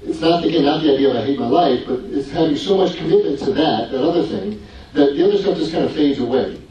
it's 0.03 0.21
not, 0.21 0.43
again, 0.43 0.63
not 0.63 0.81
the 0.81 0.93
idea 0.93 1.09
of 1.09 1.17
I 1.17 1.25
hate 1.25 1.39
my 1.39 1.47
life, 1.47 1.83
but 1.85 1.99
it's 2.05 2.29
having 2.29 2.55
so 2.55 2.77
much 2.77 2.95
commitment 2.95 3.39
to 3.39 3.51
that, 3.53 3.91
that 3.91 4.01
other 4.01 4.25
thing, 4.25 4.65
that 4.93 5.15
the 5.15 5.27
other 5.27 5.37
stuff 5.37 5.57
just 5.57 5.73
kind 5.73 5.83
of 5.83 5.91
fades 5.93 6.19
away. 6.19 6.61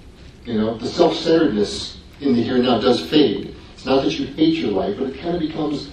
You 0.44 0.54
know, 0.54 0.78
the 0.78 0.86
self-centeredness 0.86 2.00
in 2.20 2.34
the 2.34 2.42
here 2.42 2.56
and 2.56 2.64
now 2.64 2.80
does 2.80 3.04
fade. 3.08 3.54
It's 3.74 3.84
not 3.84 4.02
that 4.02 4.18
you 4.18 4.26
hate 4.28 4.54
your 4.54 4.70
life, 4.70 4.96
but 4.98 5.10
it 5.10 5.20
kind 5.20 5.34
of 5.34 5.40
becomes, 5.40 5.90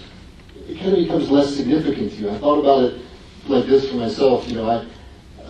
it 0.67 0.77
kind 0.79 0.93
of 0.93 0.99
becomes 0.99 1.29
less 1.29 1.53
significant 1.53 2.11
to 2.13 2.17
you. 2.17 2.29
I 2.29 2.37
thought 2.37 2.59
about 2.59 2.83
it 2.83 3.01
like 3.47 3.65
this 3.65 3.89
for 3.89 3.95
myself. 3.95 4.47
You 4.47 4.55
know, 4.55 4.69
I, 4.69 4.85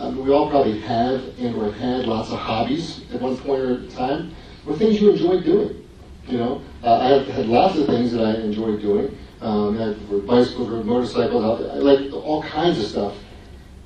um, 0.02 0.24
we 0.24 0.32
all 0.32 0.50
probably 0.50 0.80
have 0.82 1.22
and 1.38 1.56
or 1.56 1.72
had 1.72 2.06
lots 2.06 2.32
of 2.32 2.40
hobbies 2.40 3.02
at 3.14 3.22
one 3.22 3.38
point 3.38 3.62
or 3.62 3.88
time, 3.90 4.34
or 4.66 4.76
things 4.76 5.00
you 5.00 5.12
enjoy 5.12 5.42
doing. 5.42 5.88
You 6.28 6.38
know, 6.38 6.62
uh, 6.84 6.98
I 6.98 7.08
have 7.10 7.28
had 7.28 7.46
lots 7.48 7.78
of 7.78 7.86
things 7.86 8.12
that 8.14 8.24
I 8.24 8.42
enjoy 8.42 8.78
doing. 8.78 9.16
Um, 9.42 9.80
I 9.80 9.94
rode 10.12 10.26
bicycles, 10.26 10.70
rode 10.70 10.86
motorcycles, 10.86 11.44
I 11.44 11.76
like 11.76 12.12
all 12.14 12.44
kinds 12.44 12.80
of 12.80 12.86
stuff. 12.86 13.16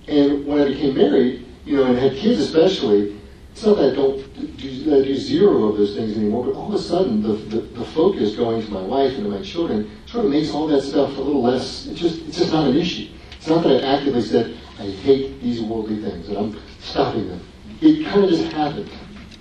And 0.07 0.45
when 0.45 0.59
I 0.61 0.67
became 0.67 0.95
married, 0.95 1.45
you 1.65 1.77
know, 1.77 1.85
and 1.85 1.97
had 1.97 2.15
kids 2.15 2.39
especially, 2.39 3.19
it's 3.51 3.65
not 3.65 3.77
that 3.77 3.93
I 3.93 3.95
don't 3.95 4.57
do, 4.57 4.95
I 4.95 5.03
do 5.03 5.15
zero 5.15 5.69
of 5.69 5.77
those 5.77 5.95
things 5.95 6.17
anymore, 6.17 6.45
but 6.45 6.55
all 6.55 6.67
of 6.67 6.73
a 6.73 6.79
sudden 6.83 7.21
the, 7.21 7.33
the, 7.33 7.61
the, 7.61 7.85
focus 7.85 8.35
going 8.35 8.61
to 8.61 8.71
my 8.71 8.81
wife 8.81 9.13
and 9.13 9.23
to 9.23 9.29
my 9.29 9.41
children 9.41 9.89
sort 10.07 10.25
of 10.25 10.31
makes 10.31 10.51
all 10.51 10.67
that 10.67 10.81
stuff 10.81 11.15
a 11.17 11.21
little 11.21 11.41
less, 11.41 11.87
it's 11.87 11.99
just, 11.99 12.21
it's 12.27 12.37
just 12.37 12.51
not 12.51 12.67
an 12.67 12.75
issue. 12.75 13.09
It's 13.37 13.47
not 13.47 13.63
that 13.63 13.81
I 13.81 13.97
actively 13.97 14.21
said, 14.21 14.57
I 14.79 14.89
hate 14.89 15.41
these 15.41 15.61
worldly 15.61 16.01
things, 16.01 16.27
and 16.27 16.37
I'm 16.37 16.59
stopping 16.79 17.27
them. 17.29 17.41
It 17.81 18.05
kind 18.05 18.23
of 18.23 18.29
just 18.29 18.51
happened. 18.51 18.89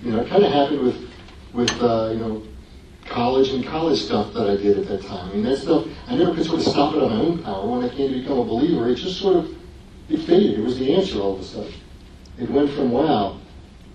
You 0.01 0.11
know, 0.11 0.21
it 0.21 0.29
kind 0.29 0.43
of 0.43 0.51
happened 0.51 0.81
with, 0.81 1.09
with 1.53 1.71
uh, 1.81 2.11
you 2.13 2.19
know, 2.19 2.43
college 3.05 3.49
and 3.49 3.65
college 3.65 4.01
stuff 4.01 4.33
that 4.33 4.49
I 4.49 4.55
did 4.55 4.79
at 4.79 4.87
that 4.87 5.03
time. 5.03 5.29
I 5.29 5.33
mean, 5.33 5.43
that 5.43 5.57
stuff, 5.57 5.87
I 6.07 6.15
never 6.15 6.33
could 6.33 6.45
sort 6.45 6.59
of 6.59 6.65
stop 6.65 6.95
it 6.95 7.03
on 7.03 7.09
my 7.09 7.23
own 7.23 7.43
power. 7.43 7.67
When 7.67 7.83
I 7.83 7.89
came 7.89 8.13
to 8.13 8.19
become 8.19 8.39
a 8.39 8.45
believer, 8.45 8.89
it 8.89 8.95
just 8.95 9.19
sort 9.19 9.35
of, 9.35 9.55
it 10.09 10.19
faded. 10.21 10.59
It 10.59 10.63
was 10.63 10.79
the 10.79 10.93
answer 10.95 11.19
all 11.19 11.35
of 11.35 11.41
a 11.41 11.43
sudden. 11.43 11.73
It 12.39 12.49
went 12.49 12.71
from, 12.71 12.91
wow, 12.91 13.39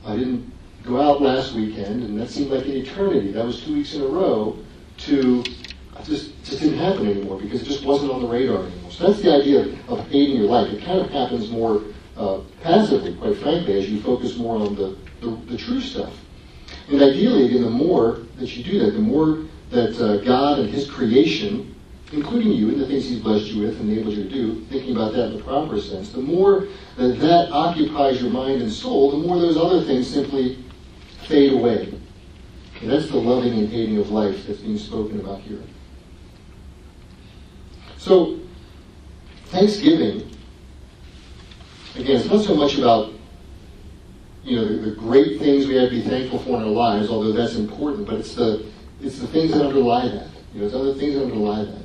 I 0.04 0.16
didn't 0.16 0.50
go 0.84 1.00
out 1.00 1.20
last 1.20 1.54
weekend, 1.54 2.02
and 2.04 2.18
that 2.20 2.30
seemed 2.30 2.50
like 2.50 2.64
an 2.66 2.72
eternity. 2.72 3.32
That 3.32 3.44
was 3.44 3.62
two 3.62 3.74
weeks 3.74 3.94
in 3.94 4.02
a 4.02 4.06
row. 4.06 4.58
To 4.98 5.42
just 6.04 6.42
just 6.44 6.60
didn't 6.60 6.78
happen 6.78 7.06
anymore 7.06 7.40
because 7.40 7.62
it 7.62 7.64
just 7.64 7.84
wasn't 7.84 8.10
on 8.10 8.22
the 8.22 8.28
radar 8.28 8.64
anymore. 8.64 8.90
So 8.90 9.08
that's 9.08 9.22
the 9.22 9.32
idea 9.32 9.78
of 9.88 10.06
hating 10.08 10.36
your 10.36 10.46
life. 10.46 10.72
It 10.72 10.82
kind 10.82 11.00
of 11.00 11.10
happens 11.10 11.50
more 11.50 11.82
uh, 12.16 12.40
passively, 12.62 13.14
quite 13.14 13.36
frankly, 13.38 13.78
as 13.78 13.88
you 13.88 14.00
focus 14.02 14.36
more 14.36 14.56
on 14.56 14.74
the, 14.74 14.96
the, 15.20 15.30
the, 15.46 15.56
true 15.56 15.80
stuff. 15.80 16.12
And 16.88 17.00
ideally, 17.00 17.46
again, 17.46 17.62
the 17.62 17.70
more 17.70 18.26
that 18.36 18.54
you 18.56 18.62
do 18.62 18.78
that, 18.80 18.92
the 18.92 18.98
more 18.98 19.44
that 19.70 19.98
uh, 19.98 20.18
God 20.18 20.58
and 20.58 20.68
His 20.68 20.90
creation, 20.90 21.74
including 22.12 22.52
you 22.52 22.68
and 22.68 22.80
the 22.80 22.86
things 22.86 23.08
He's 23.08 23.20
blessed 23.20 23.46
you 23.46 23.62
with 23.62 23.80
and 23.80 23.90
enabled 23.90 24.14
you 24.14 24.24
to 24.24 24.28
do, 24.28 24.64
thinking 24.66 24.96
about 24.96 25.12
that 25.14 25.26
in 25.26 25.38
the 25.38 25.42
proper 25.42 25.80
sense, 25.80 26.10
the 26.10 26.20
more 26.20 26.68
that 26.96 27.18
that 27.20 27.50
occupies 27.52 28.20
your 28.20 28.30
mind 28.30 28.60
and 28.60 28.70
soul, 28.70 29.12
the 29.12 29.26
more 29.26 29.38
those 29.38 29.56
other 29.56 29.82
things 29.82 30.06
simply 30.06 30.62
fade 31.26 31.52
away. 31.52 31.94
And 32.82 32.90
that's 32.90 33.08
the 33.08 33.16
loving 33.16 33.52
and 33.58 33.68
hating 33.68 33.98
of 33.98 34.10
life 34.10 34.46
that's 34.46 34.60
being 34.60 34.78
spoken 34.78 35.20
about 35.20 35.40
here. 35.40 35.62
So, 38.00 38.38
Thanksgiving, 39.48 40.34
again, 41.94 42.16
it's 42.16 42.30
not 42.30 42.42
so 42.42 42.54
much 42.54 42.78
about 42.78 43.12
you 44.42 44.56
know 44.56 44.66
the, 44.66 44.88
the, 44.88 44.96
great 44.96 45.38
things 45.38 45.66
we 45.66 45.74
have 45.74 45.90
to 45.90 45.96
be 45.96 46.00
thankful 46.00 46.38
for 46.38 46.56
in 46.56 46.62
our 46.62 46.70
lives, 46.70 47.10
although 47.10 47.32
that's 47.32 47.56
important, 47.56 48.06
but 48.06 48.14
it's 48.14 48.34
the 48.34 48.64
it's 49.02 49.18
the 49.18 49.26
things 49.26 49.52
that 49.52 49.60
underlie 49.60 50.08
that. 50.08 50.28
You 50.54 50.60
know, 50.60 50.66
it's 50.66 50.74
other 50.74 50.94
things 50.94 51.14
that 51.14 51.24
underlie 51.24 51.62
that. 51.64 51.84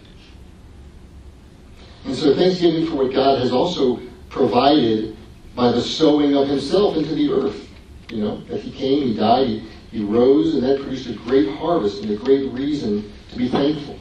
And 2.06 2.16
so 2.16 2.34
Thanksgiving 2.34 2.88
for 2.88 2.96
what 2.96 3.14
God 3.14 3.40
has 3.40 3.52
also 3.52 4.00
provided 4.30 5.18
by 5.54 5.74
the 5.74 5.82
sowing 5.82 6.34
of 6.38 6.48
Himself 6.48 6.96
into 6.96 7.14
the 7.14 7.30
earth. 7.30 7.70
You 8.10 8.24
know, 8.24 8.38
that 8.46 8.62
He 8.62 8.72
came, 8.72 9.04
He 9.04 9.14
died, 9.16 9.48
He, 9.48 9.68
he 9.92 10.04
rose, 10.06 10.54
and 10.54 10.64
that 10.64 10.80
produced 10.80 11.10
a 11.10 11.14
great 11.14 11.50
harvest 11.58 12.04
and 12.04 12.12
a 12.12 12.16
great 12.16 12.50
reason 12.54 13.12
to 13.32 13.38
be 13.38 13.50
thankful. 13.50 14.00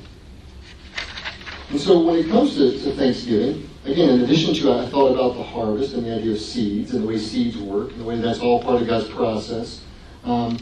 And 1.75 1.83
so 1.83 1.99
when 1.99 2.15
it 2.15 2.29
comes 2.29 2.55
to, 2.55 2.71
to 2.71 2.93
Thanksgiving, 2.93 3.69
again, 3.85 4.11
in 4.11 4.21
addition 4.21 4.55
to 4.55 4.75
I 4.75 4.87
thought 4.87 5.13
about 5.13 5.37
the 5.37 5.43
harvest 5.43 5.95
and 5.95 6.07
the 6.07 6.15
idea 6.15 6.31
of 6.31 6.39
seeds 6.39 6.95
and 6.95 7.03
the 7.03 7.09
way 7.09 7.19
seeds 7.19 7.59
work 7.59 7.91
and 7.91 8.01
the 8.01 8.05
way 8.05 8.17
that's 8.21 8.39
all 8.39 8.63
part 8.63 8.81
of 8.81 8.87
God's 8.87 9.09
process. 9.09 9.83
Um, 10.23 10.57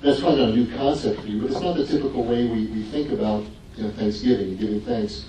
that's 0.00 0.20
probably 0.20 0.38
not 0.38 0.50
a 0.50 0.56
new 0.56 0.76
concept 0.76 1.20
for 1.20 1.26
you, 1.26 1.42
but 1.42 1.50
it's 1.50 1.60
not 1.60 1.76
the 1.76 1.84
typical 1.84 2.22
way 2.22 2.46
we, 2.46 2.66
we 2.66 2.84
think 2.84 3.10
about 3.10 3.44
you 3.74 3.82
know, 3.82 3.90
Thanksgiving, 3.90 4.56
giving 4.56 4.80
thanks. 4.82 5.24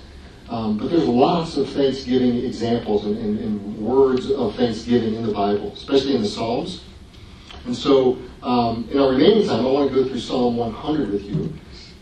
Um, 0.50 0.78
but 0.78 0.92
there's 0.92 1.08
lots 1.08 1.58
of 1.58 1.68
Thanksgiving 1.72 2.46
examples 2.46 3.06
and, 3.06 3.18
and, 3.18 3.40
and, 3.40 3.78
words 3.80 4.30
of 4.30 4.54
Thanksgiving 4.54 5.16
in 5.16 5.26
the 5.26 5.34
Bible, 5.34 5.74
especially 5.74 6.14
in 6.14 6.22
the 6.22 6.28
Psalms. 6.28 6.84
And 7.66 7.76
so, 7.76 8.20
um, 8.44 8.88
in 8.92 9.00
our 9.00 9.10
remaining 9.10 9.48
time, 9.48 9.66
I 9.66 9.70
want 9.72 9.90
to 9.90 9.96
go 9.96 10.08
through 10.08 10.20
Psalm 10.20 10.58
100 10.58 11.10
with 11.10 11.24
you. 11.24 11.52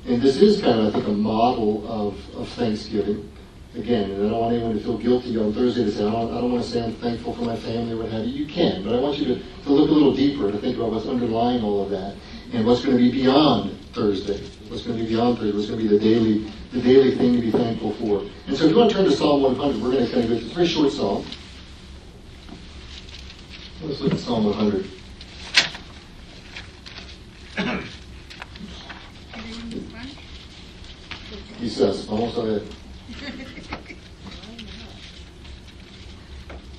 And 0.06 0.22
this 0.22 0.42
is 0.42 0.62
kind 0.62 0.80
of, 0.80 0.88
I 0.88 0.92
think, 0.92 1.08
a 1.08 1.12
model 1.12 1.86
of, 1.90 2.36
of 2.36 2.50
Thanksgiving. 2.50 3.30
Again, 3.76 4.12
and 4.12 4.28
I 4.28 4.30
don't 4.30 4.40
want 4.40 4.54
anyone 4.54 4.78
to 4.78 4.84
feel 4.84 4.98
guilty 4.98 5.36
on 5.38 5.52
Thursday 5.52 5.86
to 5.86 5.92
say, 5.92 6.06
I 6.06 6.12
don't, 6.12 6.32
I 6.32 6.42
don't 6.42 6.52
want 6.52 6.64
to 6.64 6.70
say 6.70 6.84
I'm 6.84 6.94
thankful 6.96 7.34
for 7.34 7.42
my 7.42 7.56
family 7.56 7.94
or 7.94 7.98
what 7.98 8.12
have 8.12 8.24
you. 8.26 8.44
You 8.44 8.46
can, 8.46 8.84
but 8.84 8.94
I 8.94 9.00
want 9.00 9.18
you 9.18 9.26
to, 9.26 9.42
to 9.64 9.70
look 9.72 9.90
a 9.90 9.94
little 9.94 10.14
deeper, 10.14 10.52
to 10.52 10.58
think 10.60 10.78
about 10.78 10.92
what's 10.92 11.08
underlying 11.08 11.64
all 11.64 11.82
of 11.82 11.90
that 11.90 12.16
and 12.52 12.68
what's 12.68 12.86
going 12.86 12.96
to 12.96 13.02
be 13.02 13.12
beyond 13.12 13.76
Thursday. 13.94 14.40
What's 14.68 14.84
going 14.84 15.00
to 15.00 15.04
be 15.04 15.10
beyond 15.10 15.40
Thursday, 15.40 15.58
what's 15.58 15.70
going 15.70 15.80
to 15.80 15.90
be 15.90 15.98
the 15.98 16.00
daily, 16.00 16.52
the 16.72 16.82
daily 16.82 17.16
thing 17.16 17.34
to 17.34 17.42
be 17.42 17.50
thankful 17.50 17.94
for. 17.94 18.24
And 18.46 18.56
so 18.56 18.66
if 18.66 18.72
you 18.72 18.78
want 18.78 18.92
to 18.92 18.98
turn 18.98 19.06
to 19.06 19.12
Psalm 19.12 19.42
100, 19.42 19.82
we're 19.82 19.92
going 19.92 20.06
to 20.06 20.12
kind 20.12 20.26
of 20.26 20.30
go 20.30 20.38
through 20.38 20.52
a 20.52 20.54
very 20.54 20.68
short 20.68 20.92
psalm. 20.92 21.26
Let's 23.82 24.02
look 24.02 24.14
at 24.14 24.20
Psalm 24.20 24.46
100. 24.46 24.88
Quizás, 31.64 32.06
vamos 32.08 32.38
a 32.38 32.42
ver. 32.42 32.62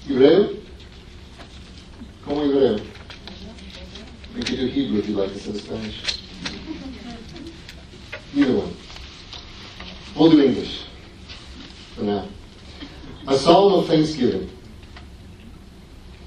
¿Hebreo? 0.06 0.50
¿Cómo 2.26 2.42
hebreo? 2.42 2.76
We 4.36 4.42
can 4.42 4.56
do 4.56 4.66
Hebrew 4.66 4.98
if 4.98 5.08
you 5.08 5.16
like 5.16 5.32
instead 5.32 5.54
of 5.54 5.62
Spanish. 5.62 6.20
Either 8.34 8.52
one. 8.52 8.76
We'll 10.14 10.30
do 10.30 10.42
English 10.42 10.84
for 11.96 12.02
now. 12.02 12.28
A 13.26 13.38
psalm 13.38 13.72
of 13.72 13.86
thanksgiving. 13.86 14.50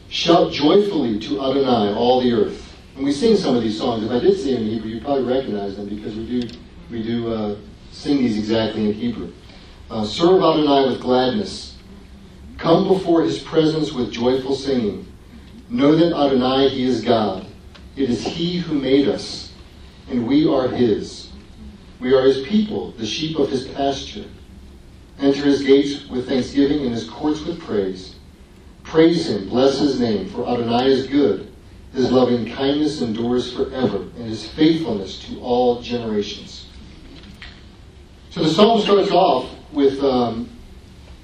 Shout 0.09 0.51
joyfully 0.51 1.19
to 1.19 1.43
Adonai, 1.43 1.93
all 1.93 2.21
the 2.21 2.33
earth. 2.33 2.75
And 2.95 3.05
we 3.05 3.11
sing 3.11 3.37
some 3.37 3.55
of 3.55 3.61
these 3.61 3.77
songs. 3.77 4.03
If 4.03 4.09
I 4.09 4.17
did 4.17 4.35
sing 4.39 4.55
them 4.55 4.63
in 4.63 4.69
Hebrew, 4.69 4.89
you 4.89 5.01
probably 5.01 5.31
recognize 5.31 5.75
them 5.75 5.87
because 5.87 6.15
we 6.15 6.25
do 6.41 6.49
we 6.89 7.03
do 7.03 7.31
uh, 7.31 7.55
sing 7.91 8.17
these 8.17 8.37
exactly 8.37 8.85
in 8.89 8.93
Hebrew. 8.93 9.33
Uh, 9.89 10.03
Serve 10.05 10.41
Adonai 10.41 10.89
with 10.89 11.01
gladness. 11.01 11.77
Come 12.57 12.87
before 12.87 13.23
his 13.23 13.39
presence 13.39 13.91
with 13.91 14.11
joyful 14.11 14.55
singing. 14.55 15.07
Know 15.69 15.95
that 15.95 16.13
Adonai, 16.13 16.69
he 16.69 16.83
is 16.83 17.03
God. 17.03 17.47
It 17.95 18.09
is 18.09 18.23
he 18.25 18.57
who 18.57 18.79
made 18.79 19.07
us, 19.07 19.51
and 20.09 20.27
we 20.27 20.47
are 20.47 20.67
his. 20.67 21.29
We 21.99 22.13
are 22.13 22.23
his 22.23 22.45
people, 22.45 22.91
the 22.91 23.05
sheep 23.05 23.39
of 23.39 23.49
his 23.49 23.67
pasture. 23.67 24.25
Enter 25.19 25.45
his 25.45 25.63
gates 25.63 26.07
with 26.07 26.27
thanksgiving 26.27 26.81
and 26.81 26.93
his 26.93 27.09
courts 27.09 27.41
with 27.41 27.59
praise. 27.59 28.15
Praise 28.83 29.27
him, 29.27 29.49
bless 29.49 29.79
his 29.79 29.99
name, 29.99 30.29
for 30.29 30.47
Adonai 30.47 30.87
is 30.87 31.07
good. 31.07 31.51
His 31.93 32.11
loving 32.11 32.45
kindness 32.53 33.01
endures 33.01 33.51
forever, 33.51 33.97
and 34.17 34.27
his 34.27 34.47
faithfulness 34.47 35.19
to 35.25 35.39
all 35.41 35.81
generations. 35.81 36.66
So 38.37 38.43
the 38.43 38.49
psalm 38.51 38.81
starts 38.81 39.09
off 39.09 39.49
with 39.73 40.03
um, 40.03 40.47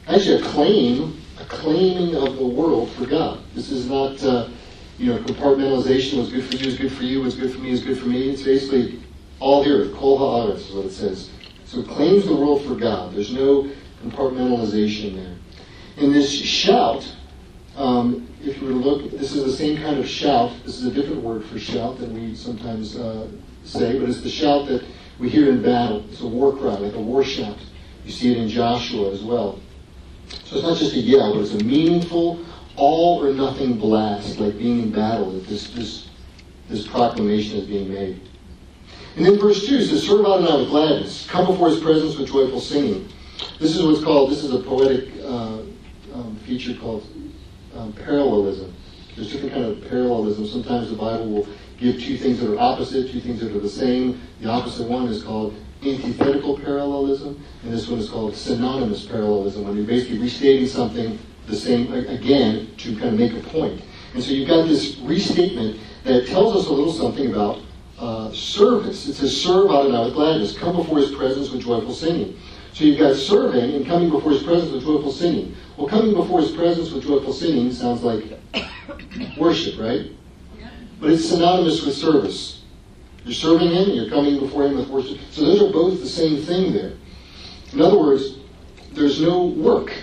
actually 0.07 0.41
a 0.41 0.45
claim, 0.45 1.21
a 1.39 1.45
claiming 1.45 2.15
of 2.15 2.37
the 2.37 2.47
world 2.47 2.89
for 2.93 3.05
God. 3.05 3.39
This 3.53 3.69
is 3.69 3.87
not, 3.87 4.23
uh, 4.23 4.49
you 4.97 5.13
know, 5.13 5.19
compartmentalization. 5.19 6.17
What's 6.17 6.31
good 6.31 6.43
for 6.43 6.55
you 6.55 6.67
is 6.67 6.75
good 6.75 6.91
for 6.91 7.03
you. 7.03 7.21
What's 7.21 7.35
good 7.35 7.53
for 7.53 7.59
me 7.59 7.69
is 7.69 7.83
good 7.83 7.99
for 7.99 8.07
me. 8.07 8.31
It's 8.31 8.41
basically 8.41 8.99
all 9.39 9.63
the 9.63 9.69
earth. 9.69 9.93
Kol 9.93 10.17
ha'aretz 10.17 10.69
is 10.69 10.73
what 10.73 10.85
it 10.85 10.91
says. 10.91 11.29
So 11.65 11.81
it 11.81 11.87
claims 11.87 12.25
the 12.25 12.35
world 12.35 12.65
for 12.65 12.73
God. 12.73 13.13
There's 13.13 13.31
no 13.31 13.69
compartmentalization 14.03 15.13
there. 15.13 15.35
And 15.97 16.15
this 16.15 16.31
shout, 16.31 17.07
um, 17.75 18.27
if 18.43 18.59
you 18.59 18.65
were 18.65 18.73
to 18.73 18.79
look, 18.79 19.11
this 19.11 19.35
is 19.35 19.45
the 19.45 19.53
same 19.55 19.77
kind 19.77 19.99
of 19.99 20.09
shout. 20.09 20.51
This 20.65 20.79
is 20.79 20.87
a 20.87 20.91
different 20.91 21.21
word 21.21 21.45
for 21.45 21.59
shout 21.59 21.99
than 21.99 22.11
we 22.15 22.33
sometimes 22.33 22.95
uh, 22.95 23.27
say, 23.65 23.99
but 23.99 24.09
it's 24.09 24.21
the 24.21 24.31
shout 24.31 24.65
that 24.65 24.83
we 25.19 25.29
hear 25.29 25.49
in 25.49 25.61
battle. 25.61 26.03
It's 26.09 26.21
a 26.21 26.27
war 26.27 26.55
cry, 26.55 26.75
like 26.75 26.93
a 26.93 27.01
war 27.01 27.23
shout. 27.23 27.57
You 28.05 28.11
see 28.11 28.31
it 28.31 28.37
in 28.37 28.49
Joshua 28.49 29.11
as 29.11 29.21
well. 29.21 29.59
So 30.45 30.57
it's 30.57 30.63
not 30.63 30.77
just 30.77 30.95
a 30.95 30.99
yell, 30.99 31.33
but 31.33 31.41
it's 31.41 31.53
a 31.53 31.63
meaningful, 31.63 32.43
all 32.75 33.23
or 33.23 33.33
nothing 33.33 33.77
blast, 33.77 34.39
like 34.39 34.57
being 34.57 34.81
in 34.83 34.91
battle, 34.91 35.31
that 35.31 35.47
this, 35.47 35.69
this, 35.71 36.09
this 36.69 36.87
proclamation 36.87 37.57
is 37.57 37.67
being 37.67 37.93
made. 37.93 38.21
And 39.15 39.25
then 39.25 39.39
verse 39.39 39.67
2 39.67 39.81
says, 39.83 40.07
Serve 40.07 40.21
Adonai 40.21 40.61
with 40.61 40.69
gladness. 40.69 41.27
Come 41.29 41.45
before 41.45 41.69
his 41.69 41.79
presence 41.79 42.17
with 42.17 42.29
joyful 42.29 42.59
singing. 42.59 43.07
This 43.59 43.75
is 43.75 43.83
what's 43.83 44.03
called, 44.03 44.31
this 44.31 44.43
is 44.43 44.53
a 44.53 44.59
poetic 44.59 45.09
uh, 45.23 45.59
um, 46.13 46.39
feature 46.45 46.73
called 46.73 47.07
um, 47.75 47.93
parallelism. 47.93 48.73
There's 49.15 49.31
different 49.31 49.53
kind 49.53 49.65
of 49.65 49.87
parallelism. 49.89 50.47
Sometimes 50.47 50.89
the 50.89 50.95
Bible 50.95 51.27
will 51.27 51.47
give 51.77 52.01
two 52.01 52.17
things 52.17 52.39
that 52.39 52.51
are 52.51 52.59
opposite, 52.59 53.11
two 53.11 53.19
things 53.19 53.39
that 53.41 53.55
are 53.55 53.59
the 53.59 53.69
same. 53.69 54.21
The 54.41 54.49
opposite 54.49 54.87
one 54.87 55.07
is 55.07 55.23
called 55.23 55.55
antithetical 55.83 56.57
parallelism, 56.57 57.43
and 57.63 57.73
this 57.73 57.87
one 57.87 57.99
is 57.99 58.09
called 58.09 58.35
synonymous 58.35 59.05
parallelism, 59.05 59.65
when 59.65 59.75
you're 59.75 59.85
basically 59.85 60.19
restating 60.19 60.65
something 60.65 61.19
the 61.47 61.55
same 61.55 61.91
again 61.93 62.69
to 62.77 62.95
kind 62.97 63.09
of 63.09 63.19
make 63.19 63.33
a 63.33 63.49
point. 63.49 63.81
And 64.13 64.23
so 64.23 64.31
you've 64.31 64.47
got 64.47 64.67
this 64.67 64.97
restatement 64.99 65.79
that 66.03 66.27
tells 66.27 66.55
us 66.55 66.67
a 66.67 66.71
little 66.71 66.93
something 66.93 67.31
about 67.31 67.59
uh, 67.99 68.31
service. 68.31 69.07
It 69.07 69.15
says, 69.15 69.35
serve 69.35 69.69
Adonai 69.69 70.05
with 70.05 70.13
gladness. 70.13 70.57
Come 70.57 70.75
before 70.75 70.99
his 70.99 71.11
presence 71.11 71.49
with 71.51 71.61
joyful 71.61 71.93
singing. 71.93 72.37
So 72.73 72.85
you've 72.85 72.97
got 72.97 73.15
serving 73.15 73.75
and 73.75 73.85
coming 73.85 74.09
before 74.09 74.31
his 74.31 74.41
presence 74.41 74.71
with 74.71 74.83
joyful 74.83 75.11
singing. 75.11 75.55
Well, 75.77 75.87
coming 75.87 76.15
before 76.15 76.41
his 76.41 76.51
presence 76.51 76.91
with 76.91 77.03
joyful 77.03 77.31
singing 77.31 77.71
sounds 77.71 78.01
like 78.01 78.23
worship, 79.37 79.79
right? 79.79 80.11
But 80.99 81.11
it's 81.11 81.29
synonymous 81.29 81.85
with 81.85 81.95
service. 81.95 82.63
You're 83.25 83.35
serving 83.35 83.69
him 83.69 83.89
and 83.89 83.95
you're 83.95 84.09
coming 84.09 84.39
before 84.39 84.65
him 84.65 84.75
with 84.75 84.89
worship. 84.89 85.19
So 85.29 85.45
those 85.45 85.61
are 85.61 85.71
both 85.71 85.99
the 85.99 86.09
same 86.09 86.41
thing 86.41 86.73
there. 86.73 86.93
In 87.73 87.81
other 87.81 87.97
words, 87.97 88.37
there's 88.91 89.21
no 89.21 89.45
work 89.45 89.93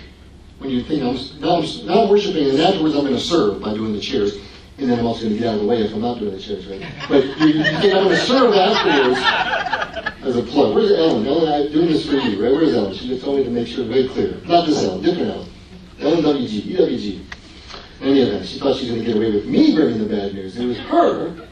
when 0.59 0.69
you 0.69 0.81
think, 0.83 1.03
I'm, 1.03 1.15
now, 1.41 1.57
I'm, 1.57 1.87
now 1.87 2.03
I'm 2.03 2.09
worshiping 2.09 2.49
and 2.49 2.59
afterwards 2.59 2.95
I'm 2.95 3.01
going 3.01 3.15
to 3.15 3.19
serve 3.19 3.61
by 3.61 3.73
doing 3.73 3.93
the 3.93 3.99
chairs. 3.99 4.37
And 4.81 4.89
then 4.89 4.97
I'm 4.97 5.05
also 5.05 5.25
going 5.25 5.33
to 5.33 5.39
get 5.39 5.47
out 5.47 5.55
of 5.55 5.61
the 5.61 5.67
way 5.67 5.83
if 5.83 5.93
I'm 5.93 6.01
not 6.01 6.17
doing 6.17 6.31
the 6.31 6.41
chairs, 6.41 6.65
right? 6.65 6.83
But 7.07 7.23
you, 7.23 7.47
you 7.49 7.63
think 7.63 7.93
I'm 7.93 8.05
going 8.05 8.09
to 8.09 8.17
serve 8.17 8.55
afterwards 8.55 9.19
as 10.23 10.37
a 10.37 10.41
plug. 10.41 10.73
Where's 10.73 10.91
Ellen? 10.91 11.27
Ellen, 11.27 11.53
I'm 11.53 11.71
doing 11.71 11.89
this 11.89 12.09
for 12.09 12.15
you, 12.15 12.43
right? 12.43 12.51
Where's 12.51 12.73
Ellen? 12.73 12.91
She 12.95 13.07
just 13.07 13.23
told 13.23 13.37
me 13.37 13.43
to 13.43 13.51
make 13.51 13.67
sure 13.67 13.85
very 13.85 14.07
clear. 14.07 14.41
Not 14.45 14.65
this 14.65 14.83
Ellen, 14.83 15.03
different 15.03 15.29
Ellen. 15.29 15.49
Ellen 15.99 16.23
WG, 16.23 16.63
EWG. 16.63 17.23
In 18.01 18.07
any 18.07 18.21
event, 18.21 18.47
she 18.47 18.57
thought 18.57 18.75
she 18.75 18.85
was 18.85 18.95
going 18.95 19.01
to 19.01 19.05
get 19.05 19.17
away 19.17 19.31
with 19.31 19.45
me 19.45 19.75
bringing 19.75 19.99
the 19.99 20.05
bad 20.05 20.33
news. 20.33 20.57
It 20.57 20.65
was 20.65 20.79
her. 20.79 21.47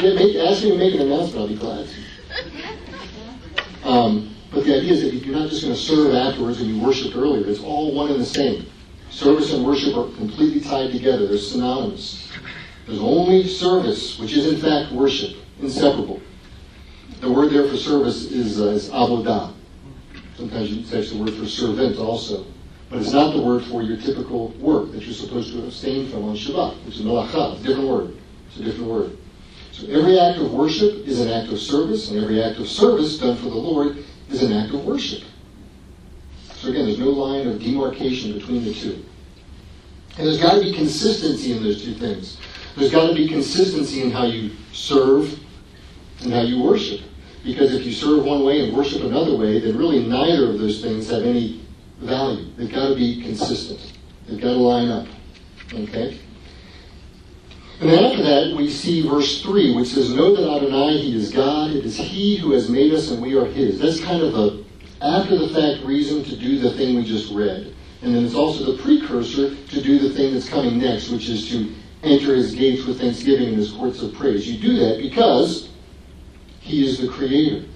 yeah, 0.00 0.48
ask 0.48 0.64
me 0.64 0.70
to 0.70 0.78
make 0.78 0.94
an 0.94 1.02
announcement. 1.02 1.36
I'll 1.36 1.48
be 1.48 1.54
glad. 1.56 1.86
Um, 3.84 4.34
but 4.50 4.64
the 4.64 4.74
idea 4.74 4.94
is 4.94 5.02
that 5.02 5.12
you're 5.12 5.36
not 5.36 5.50
just 5.50 5.64
going 5.64 5.74
to 5.74 5.80
serve 5.80 6.14
afterwards 6.14 6.62
and 6.62 6.70
you 6.70 6.80
worshiped 6.82 7.14
earlier. 7.14 7.46
It's 7.46 7.60
all 7.60 7.94
one 7.94 8.10
and 8.10 8.18
the 8.18 8.24
same. 8.24 8.64
Service 9.14 9.52
and 9.52 9.64
worship 9.64 9.96
are 9.96 10.10
completely 10.16 10.60
tied 10.60 10.90
together. 10.90 11.28
They're 11.28 11.38
synonymous. 11.38 12.32
There's 12.84 12.98
only 12.98 13.46
service, 13.46 14.18
which 14.18 14.36
is 14.36 14.52
in 14.52 14.60
fact 14.60 14.92
worship, 14.92 15.36
inseparable. 15.60 16.20
The 17.20 17.30
word 17.30 17.52
there 17.52 17.68
for 17.68 17.76
service 17.76 18.24
is, 18.24 18.60
uh, 18.60 18.70
is 18.70 18.90
avodah. 18.90 19.54
Sometimes 20.36 20.72
you 20.72 20.78
use 20.78 21.12
the 21.12 21.16
word 21.16 21.32
for 21.32 21.46
servant 21.46 21.96
also. 21.96 22.44
But 22.90 22.98
it's 22.98 23.12
not 23.12 23.32
the 23.34 23.40
word 23.40 23.62
for 23.66 23.82
your 23.82 23.98
typical 23.98 24.48
work 24.58 24.90
that 24.90 25.04
you're 25.04 25.14
supposed 25.14 25.52
to 25.52 25.64
abstain 25.64 26.10
from 26.10 26.24
on 26.24 26.34
Shabbat, 26.34 26.84
which 26.84 26.96
is 26.96 27.02
melacha. 27.02 27.54
It's 27.54 27.62
a 27.62 27.68
different 27.68 27.88
word. 27.88 28.16
It's 28.48 28.58
a 28.58 28.64
different 28.64 28.90
word. 28.90 29.18
So 29.70 29.86
every 29.86 30.18
act 30.18 30.38
of 30.38 30.52
worship 30.52 31.06
is 31.06 31.20
an 31.20 31.30
act 31.30 31.52
of 31.52 31.60
service, 31.60 32.10
and 32.10 32.20
every 32.20 32.42
act 32.42 32.58
of 32.58 32.66
service 32.66 33.16
done 33.16 33.36
for 33.36 33.44
the 33.44 33.54
Lord 33.54 34.04
is 34.28 34.42
an 34.42 34.52
act 34.52 34.74
of 34.74 34.84
worship. 34.84 35.22
So 36.64 36.70
again, 36.70 36.86
there's 36.86 36.98
no 36.98 37.10
line 37.10 37.46
of 37.46 37.60
demarcation 37.60 38.32
between 38.32 38.64
the 38.64 38.72
two. 38.72 39.04
And 40.16 40.26
there's 40.26 40.40
got 40.40 40.54
to 40.54 40.60
be 40.62 40.72
consistency 40.72 41.52
in 41.52 41.62
those 41.62 41.84
two 41.84 41.92
things. 41.92 42.38
There's 42.74 42.90
got 42.90 43.08
to 43.08 43.14
be 43.14 43.28
consistency 43.28 44.00
in 44.00 44.10
how 44.10 44.24
you 44.24 44.50
serve 44.72 45.38
and 46.22 46.32
how 46.32 46.40
you 46.40 46.62
worship. 46.62 47.02
Because 47.44 47.74
if 47.74 47.84
you 47.84 47.92
serve 47.92 48.24
one 48.24 48.44
way 48.44 48.64
and 48.64 48.74
worship 48.74 49.02
another 49.02 49.36
way, 49.36 49.60
then 49.60 49.76
really 49.76 50.06
neither 50.06 50.48
of 50.48 50.58
those 50.58 50.80
things 50.80 51.10
have 51.10 51.24
any 51.24 51.60
value. 51.98 52.46
They've 52.56 52.72
got 52.72 52.88
to 52.88 52.94
be 52.94 53.20
consistent. 53.20 53.92
They've 54.26 54.40
got 54.40 54.52
to 54.52 54.56
line 54.56 54.88
up. 54.88 55.06
Okay? 55.70 56.18
And 57.80 57.90
then 57.90 58.04
after 58.04 58.22
that, 58.22 58.56
we 58.56 58.70
see 58.70 59.06
verse 59.06 59.42
3, 59.42 59.74
which 59.74 59.88
says, 59.88 60.14
Know 60.14 60.34
that 60.34 60.48
Adonai, 60.48 60.96
He 60.96 61.14
is 61.14 61.30
God. 61.30 61.72
It 61.72 61.84
is 61.84 61.98
He 61.98 62.36
who 62.36 62.52
has 62.52 62.70
made 62.70 62.94
us, 62.94 63.10
and 63.10 63.20
we 63.20 63.36
are 63.36 63.44
His. 63.44 63.78
That's 63.78 64.00
kind 64.00 64.22
of 64.22 64.34
a 64.34 64.63
after 65.04 65.36
the 65.36 65.48
fact 65.48 65.84
reason 65.84 66.24
to 66.24 66.36
do 66.36 66.58
the 66.58 66.72
thing 66.72 66.96
we 66.96 67.04
just 67.04 67.30
read. 67.32 67.74
And 68.02 68.14
then 68.14 68.24
it's 68.24 68.34
also 68.34 68.72
the 68.72 68.82
precursor 68.82 69.54
to 69.54 69.82
do 69.82 69.98
the 69.98 70.10
thing 70.10 70.32
that's 70.32 70.48
coming 70.48 70.78
next, 70.78 71.10
which 71.10 71.28
is 71.28 71.48
to 71.50 71.72
enter 72.02 72.34
His 72.34 72.54
gates 72.54 72.86
with 72.86 73.00
thanksgiving 73.00 73.48
and 73.48 73.56
His 73.56 73.72
courts 73.72 74.02
of 74.02 74.14
praise. 74.14 74.50
You 74.50 74.58
do 74.58 74.76
that 74.78 74.98
because 75.00 75.68
He 76.60 76.86
is 76.86 76.98
the 76.98 77.08
Creator. 77.08 77.66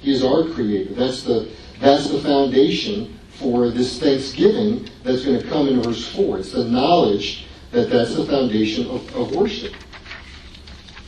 He 0.00 0.12
is 0.12 0.24
our 0.24 0.48
Creator. 0.48 0.94
That's 0.94 1.22
the, 1.22 1.50
that's 1.80 2.08
the 2.10 2.20
foundation 2.20 3.18
for 3.30 3.70
this 3.70 4.00
thanksgiving 4.00 4.88
that's 5.04 5.24
going 5.24 5.40
to 5.40 5.48
come 5.48 5.68
in 5.68 5.82
verse 5.82 6.06
4. 6.14 6.40
It's 6.40 6.52
the 6.52 6.64
knowledge 6.64 7.46
that 7.70 7.90
that's 7.90 8.14
the 8.14 8.24
foundation 8.26 8.88
of, 8.88 9.16
of 9.16 9.34
worship. 9.34 9.72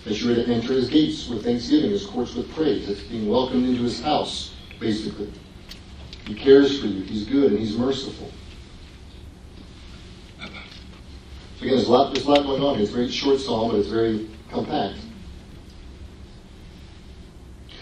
That 0.04 0.20
you're 0.20 0.34
to 0.34 0.46
enter 0.46 0.74
his 0.74 0.88
gates 0.88 1.28
with 1.28 1.44
thanksgiving, 1.44 1.90
his 1.90 2.06
courts 2.06 2.34
with 2.34 2.52
praise. 2.54 2.88
It's 2.88 3.00
being 3.02 3.28
welcomed 3.28 3.66
into 3.66 3.82
his 3.82 4.02
house, 4.02 4.54
basically. 4.78 5.32
He 6.26 6.34
cares 6.34 6.80
for 6.80 6.86
you. 6.86 7.02
He's 7.02 7.24
good 7.24 7.52
and 7.52 7.60
he's 7.60 7.76
merciful. 7.76 8.30
So 10.38 10.46
again, 11.60 11.76
there's 11.76 11.88
a 11.88 11.92
lot, 11.92 12.14
there's 12.14 12.26
a 12.26 12.30
lot 12.30 12.42
going 12.44 12.62
on. 12.62 12.80
It's 12.80 12.90
a 12.90 12.94
very 12.94 13.10
short 13.10 13.40
psalm, 13.40 13.70
but 13.70 13.80
it's 13.80 13.88
very 13.88 14.28
compact. 14.50 14.98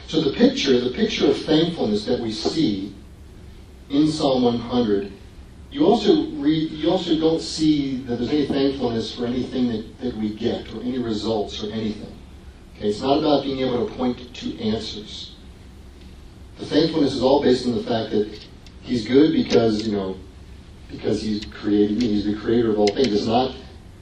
So 0.09 0.21
the 0.21 0.33
picture, 0.33 0.79
the 0.79 0.91
picture 0.91 1.31
of 1.31 1.43
thankfulness 1.43 2.05
that 2.05 2.21
we 2.21 2.33
see 2.33 2.95
in 3.89 4.09
Psalm 4.09 4.43
100 4.43 5.13
you 5.73 5.87
also 5.87 6.27
read, 6.33 6.71
you 6.71 6.91
also 6.91 7.19
don't 7.19 7.41
see 7.41 7.97
that 8.03 8.17
there's 8.17 8.29
any 8.29 8.47
thankfulness 8.47 9.15
for 9.15 9.25
anything 9.25 9.69
that, 9.69 9.99
that 10.01 10.17
we 10.19 10.35
get 10.35 10.71
or 10.75 10.83
any 10.83 10.99
results 10.99 11.65
or 11.65 11.73
anything. 11.73 12.15
Okay, 12.77 12.89
it's 12.89 13.01
not 13.01 13.19
about 13.19 13.43
being 13.43 13.61
able 13.61 13.87
to 13.87 13.95
point 13.95 14.35
to 14.35 14.61
answers. 14.61 15.32
The 16.63 16.69
thankfulness 16.69 17.15
is 17.15 17.23
all 17.23 17.43
based 17.43 17.67
on 17.67 17.75
the 17.75 17.83
fact 17.83 18.13
that 18.13 18.47
he's 18.83 19.07
good 19.07 19.33
because, 19.33 19.87
you 19.87 19.97
know, 19.97 20.17
because 20.89 21.21
he's 21.21 21.45
created 21.45 21.99
me. 21.99 22.09
He's 22.09 22.25
the 22.25 22.37
creator 22.37 22.71
of 22.71 22.79
all 22.79 22.89
things. 22.89 23.13
It's 23.13 23.27
not 23.27 23.55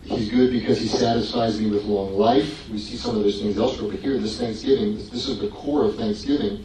he's 0.02 0.28
good 0.30 0.52
because 0.52 0.78
he 0.78 0.88
satisfies 0.88 1.60
me 1.60 1.70
with 1.70 1.84
long 1.84 2.14
life. 2.14 2.68
We 2.68 2.78
see 2.78 2.96
some 2.96 3.16
of 3.16 3.22
those 3.22 3.40
things 3.40 3.58
elsewhere, 3.58 3.90
but 3.90 4.00
here 4.00 4.18
this 4.18 4.38
Thanksgiving, 4.38 4.94
this, 4.94 5.08
this 5.08 5.28
is 5.28 5.38
the 5.38 5.48
core 5.48 5.84
of 5.84 5.96
Thanksgiving 5.96 6.64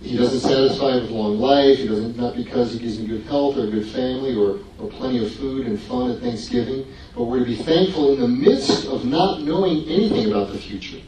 he 0.00 0.16
doesn't 0.16 0.40
satisfy 0.40 0.96
with 0.96 1.10
long 1.10 1.38
life. 1.38 1.78
He 1.78 1.88
doesn't 1.88 2.16
not 2.16 2.36
because 2.36 2.72
he 2.72 2.78
gives 2.78 3.00
me 3.00 3.06
good 3.06 3.22
health 3.22 3.56
or 3.56 3.64
a 3.64 3.70
good 3.70 3.86
family 3.88 4.36
or, 4.36 4.60
or 4.78 4.90
plenty 4.90 5.24
of 5.24 5.32
food 5.34 5.66
and 5.66 5.80
fun 5.80 6.10
at 6.10 6.20
Thanksgiving, 6.20 6.86
but 7.14 7.24
we're 7.24 7.40
to 7.40 7.44
be 7.44 7.56
thankful 7.56 8.12
in 8.12 8.20
the 8.20 8.28
midst 8.28 8.86
of 8.86 9.04
not 9.04 9.42
knowing 9.42 9.88
anything 9.88 10.30
about 10.30 10.52
the 10.52 10.58
future. 10.58 11.00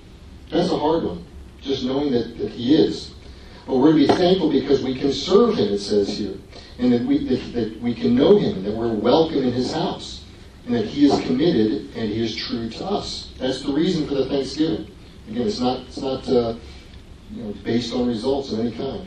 That's 0.51 0.71
a 0.71 0.79
hard 0.79 1.05
one, 1.05 1.25
just 1.61 1.85
knowing 1.85 2.11
that, 2.13 2.39
that 2.39 2.51
he 2.51 2.75
is. 2.75 3.15
But 3.69 3.77
we're 3.77 3.93
to 3.93 3.99
be 3.99 4.07
thankful 4.07 4.51
because 4.51 4.83
we 4.83 4.99
can 4.99 5.13
serve 5.13 5.57
him, 5.57 5.75
it 5.75 5.81
says 5.81 6.17
here, 6.17 6.39
and 6.79 6.91
that 6.91 7.03
we, 7.03 7.29
that, 7.29 7.53
that 7.53 7.81
we 7.83 7.95
can 7.95 8.15
know 8.15 8.39
him, 8.39 8.57
and 8.57 8.65
that 8.65 8.75
we're 8.75 8.95
welcome 8.95 9.43
in 9.45 9.53
his 9.53 9.75
house, 9.75 10.25
and 10.65 10.75
that 10.75 10.87
he 10.87 11.05
is 11.05 11.13
committed 11.27 11.95
and 11.95 12.11
he 12.11 12.25
is 12.25 12.35
true 12.35 12.71
to 12.71 12.85
us. 12.87 13.35
That's 13.37 13.61
the 13.61 13.71
reason 13.71 14.09
for 14.09 14.15
the 14.15 14.25
Thanksgiving. 14.25 14.91
Again, 15.29 15.47
it's 15.47 15.61
not, 15.61 15.81
it's 15.81 15.99
not 15.99 16.27
uh, 16.31 16.55
you 17.31 17.43
know, 17.43 17.53
based 17.63 17.93
on 17.93 18.07
results 18.07 18.53
of 18.53 18.61
any 18.61 18.73
kind. 18.73 19.07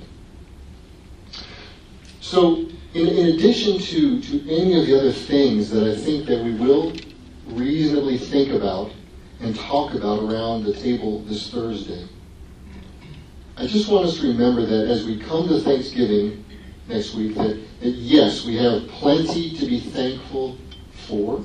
So, 2.20 2.68
in, 2.94 3.08
in 3.08 3.28
addition 3.34 3.80
to, 3.80 4.22
to 4.22 4.42
any 4.48 4.80
of 4.80 4.86
the 4.86 4.96
other 4.96 5.12
things 5.12 5.72
that 5.72 5.92
I 5.92 6.00
think 6.00 6.28
that 6.28 6.44
we 6.44 6.54
will 6.54 6.94
reasonably 7.48 8.20
think 8.20 8.52
about 8.52 8.92
and 9.40 9.56
talk 9.56 9.96
about 9.96 10.20
around 10.20 10.66
the 10.66 10.74
table 10.74 11.24
this 11.24 11.50
Thursday, 11.50 12.08
I 13.62 13.68
just 13.68 13.90
want 13.90 14.08
us 14.08 14.18
to 14.20 14.28
remember 14.28 14.66
that 14.66 14.88
as 14.88 15.06
we 15.06 15.20
come 15.20 15.48
to 15.48 15.60
Thanksgiving 15.60 16.44
next 16.88 17.14
week, 17.14 17.36
that, 17.36 17.62
that 17.82 17.90
yes, 17.90 18.44
we 18.44 18.56
have 18.56 18.88
plenty 18.88 19.56
to 19.56 19.66
be 19.68 19.80
thankful 19.80 20.58
for, 21.08 21.44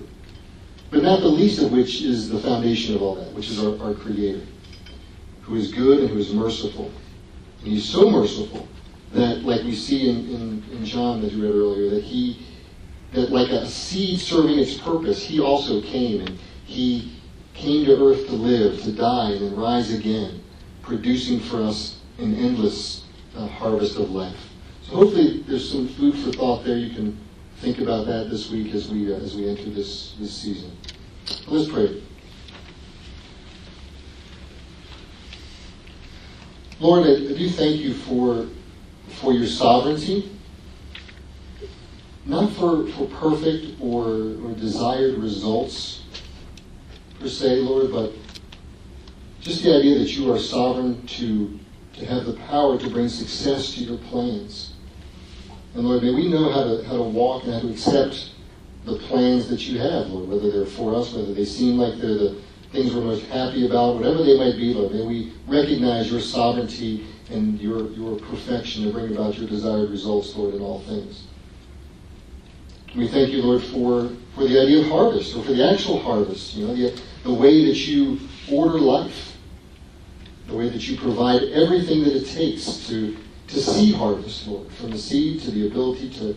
but 0.91 1.03
not 1.03 1.21
the 1.21 1.29
least 1.29 1.61
of 1.61 1.73
which 1.73 2.01
is 2.01 2.31
the 2.31 2.41
foundation 2.41 2.95
of 2.95 3.03
all 3.03 3.17
that, 3.17 3.31
which 3.35 3.51
is 3.51 3.63
our, 3.63 3.79
our 3.83 3.93
Creator 3.93 4.47
who 5.43 5.57
is 5.57 5.71
good 5.75 6.01
and 6.01 6.09
who 6.09 6.19
is 6.19 6.33
merciful. 6.33 6.91
And 7.61 7.73
he's 7.73 7.85
so 7.85 8.09
merciful 8.09 8.67
that, 9.13 9.43
like 9.43 9.65
we 9.65 9.75
see 9.75 10.09
in, 10.09 10.17
in, 10.31 10.65
in 10.73 10.87
John 10.87 11.21
that 11.21 11.33
you 11.33 11.43
read 11.43 11.55
earlier, 11.55 11.91
that 11.91 12.03
he, 12.03 12.47
that 13.13 13.31
like 13.31 13.51
a 13.51 13.67
seed 13.67 14.19
serving 14.21 14.59
its 14.59 14.79
purpose, 14.79 15.23
he 15.23 15.39
also 15.39 15.83
came 15.83 16.23
and 16.23 16.39
he 16.65 17.21
came 17.53 17.85
to 17.85 18.03
earth 18.03 18.27
to 18.29 18.33
live, 18.33 18.81
to 18.85 18.93
die, 18.93 19.33
and 19.33 19.43
then 19.43 19.55
rise 19.57 19.93
again, 19.93 20.43
producing 20.81 21.41
for 21.41 21.63
us 21.63 22.01
an 22.19 22.35
endless 22.35 23.05
uh, 23.37 23.47
harvest 23.47 23.97
of 23.97 24.11
life. 24.11 24.37
So 24.83 24.97
hopefully 24.97 25.43
there's 25.47 25.71
some 25.71 25.89
food 25.89 26.17
for 26.19 26.33
thought 26.33 26.65
there. 26.65 26.79
You 26.79 26.95
can 26.95 27.19
think 27.59 27.79
about 27.81 28.07
that 28.07 28.31
this 28.31 28.51
week 28.51 28.75
as 28.75 28.89
we 28.89 29.13
uh, 29.13 29.17
as 29.19 29.37
we 29.37 29.49
enter 29.49 29.71
this 29.71 30.15
this 30.19 30.35
season. 30.35 30.77
Let's 31.49 31.71
pray. 31.71 32.03
Lord, 36.79 37.07
I, 37.07 37.13
I 37.13 37.39
do 37.39 37.49
thank 37.49 37.81
you 37.81 37.95
for, 37.95 38.49
for 39.09 39.33
your 39.33 39.47
sovereignty, 39.47 40.31
not 42.27 42.53
for, 42.53 42.87
for 42.89 43.07
perfect 43.07 43.81
or, 43.81 44.05
or 44.45 44.53
desired 44.57 45.15
results 45.15 46.03
per 47.19 47.29
se, 47.29 47.61
Lord, 47.61 47.91
but 47.91 48.13
just 49.41 49.63
the 49.63 49.75
idea 49.75 49.99
that 49.99 50.15
you 50.17 50.31
are 50.31 50.39
sovereign 50.39 51.07
to, 51.07 51.59
to 51.99 52.07
have 52.07 52.27
the 52.27 52.35
power 52.49 52.79
to 52.79 52.91
bring 52.91 53.09
success 53.09 53.75
to 53.75 53.81
your 53.81 53.99
plans. 53.99 54.75
And 55.75 55.85
Lord, 55.85 56.03
may 56.03 56.15
we 56.15 56.29
know 56.29 56.51
how 56.51 56.65
to, 56.65 56.85
how 56.85 56.97
to 56.97 57.03
walk 57.03 57.45
and 57.45 57.55
how 57.55 57.61
to 57.61 57.71
accept 57.71 58.31
the 58.85 58.97
plans 58.99 59.49
that 59.49 59.67
you 59.67 59.79
have, 59.79 60.09
Lord, 60.09 60.29
whether 60.29 60.51
they're 60.51 60.67
for 60.67 60.95
us, 60.95 61.13
whether 61.13 61.35
they 61.35 61.45
seem 61.45 61.77
like 61.77 62.01
they're 62.01 62.15
the 62.15 62.41
things 62.73 62.95
we're 62.95 63.03
most 63.03 63.25
happy 63.27 63.67
about, 63.67 63.97
whatever 63.97 64.23
they 64.23 64.39
might 64.39 64.57
be, 64.57 64.75
Lord. 64.75 64.93
May 64.93 65.05
we 65.05 65.33
recognize 65.47 66.11
your 66.11 66.21
sovereignty 66.21 67.07
and 67.31 67.61
your, 67.61 67.91
your 67.93 68.19
perfection 68.19 68.85
to 68.85 68.93
bring 68.93 69.13
about 69.13 69.39
your 69.39 69.49
desired 69.49 69.91
results, 69.91 70.35
Lord, 70.37 70.55
in 70.55 70.61
all 70.61 70.83
things. 70.83 71.25
We 72.95 73.09
thank 73.09 73.31
you, 73.31 73.43
Lord, 73.43 73.63
for, 73.63 74.11
for 74.35 74.49
the 74.49 74.61
idea 74.61 74.81
of 74.81 74.89
harvest, 74.89 75.37
or 75.37 75.43
for 75.43 75.53
the 75.53 75.71
actual 75.71 76.01
harvest, 76.01 76.55
you 76.55 76.67
know, 76.67 76.75
the, 76.75 76.99
the 77.25 77.35
way 77.35 77.67
that 77.67 77.87
you 77.87 78.21
order 78.51 78.79
life, 78.79 79.36
the 80.47 80.55
way 80.55 80.69
that 80.69 80.87
you 80.89 80.97
provide 80.97 81.43
everything 81.45 82.05
that 82.05 82.15
it 82.15 82.27
takes 82.27 82.87
to, 82.89 83.17
to 83.49 83.61
see 83.61 83.93
harvest, 83.93 84.47
Lord, 84.47 84.71
from 84.73 84.91
the 84.91 84.99
seed 84.99 85.41
to 85.43 85.51
the 85.51 85.67
ability 85.67 86.11
to, 86.11 86.37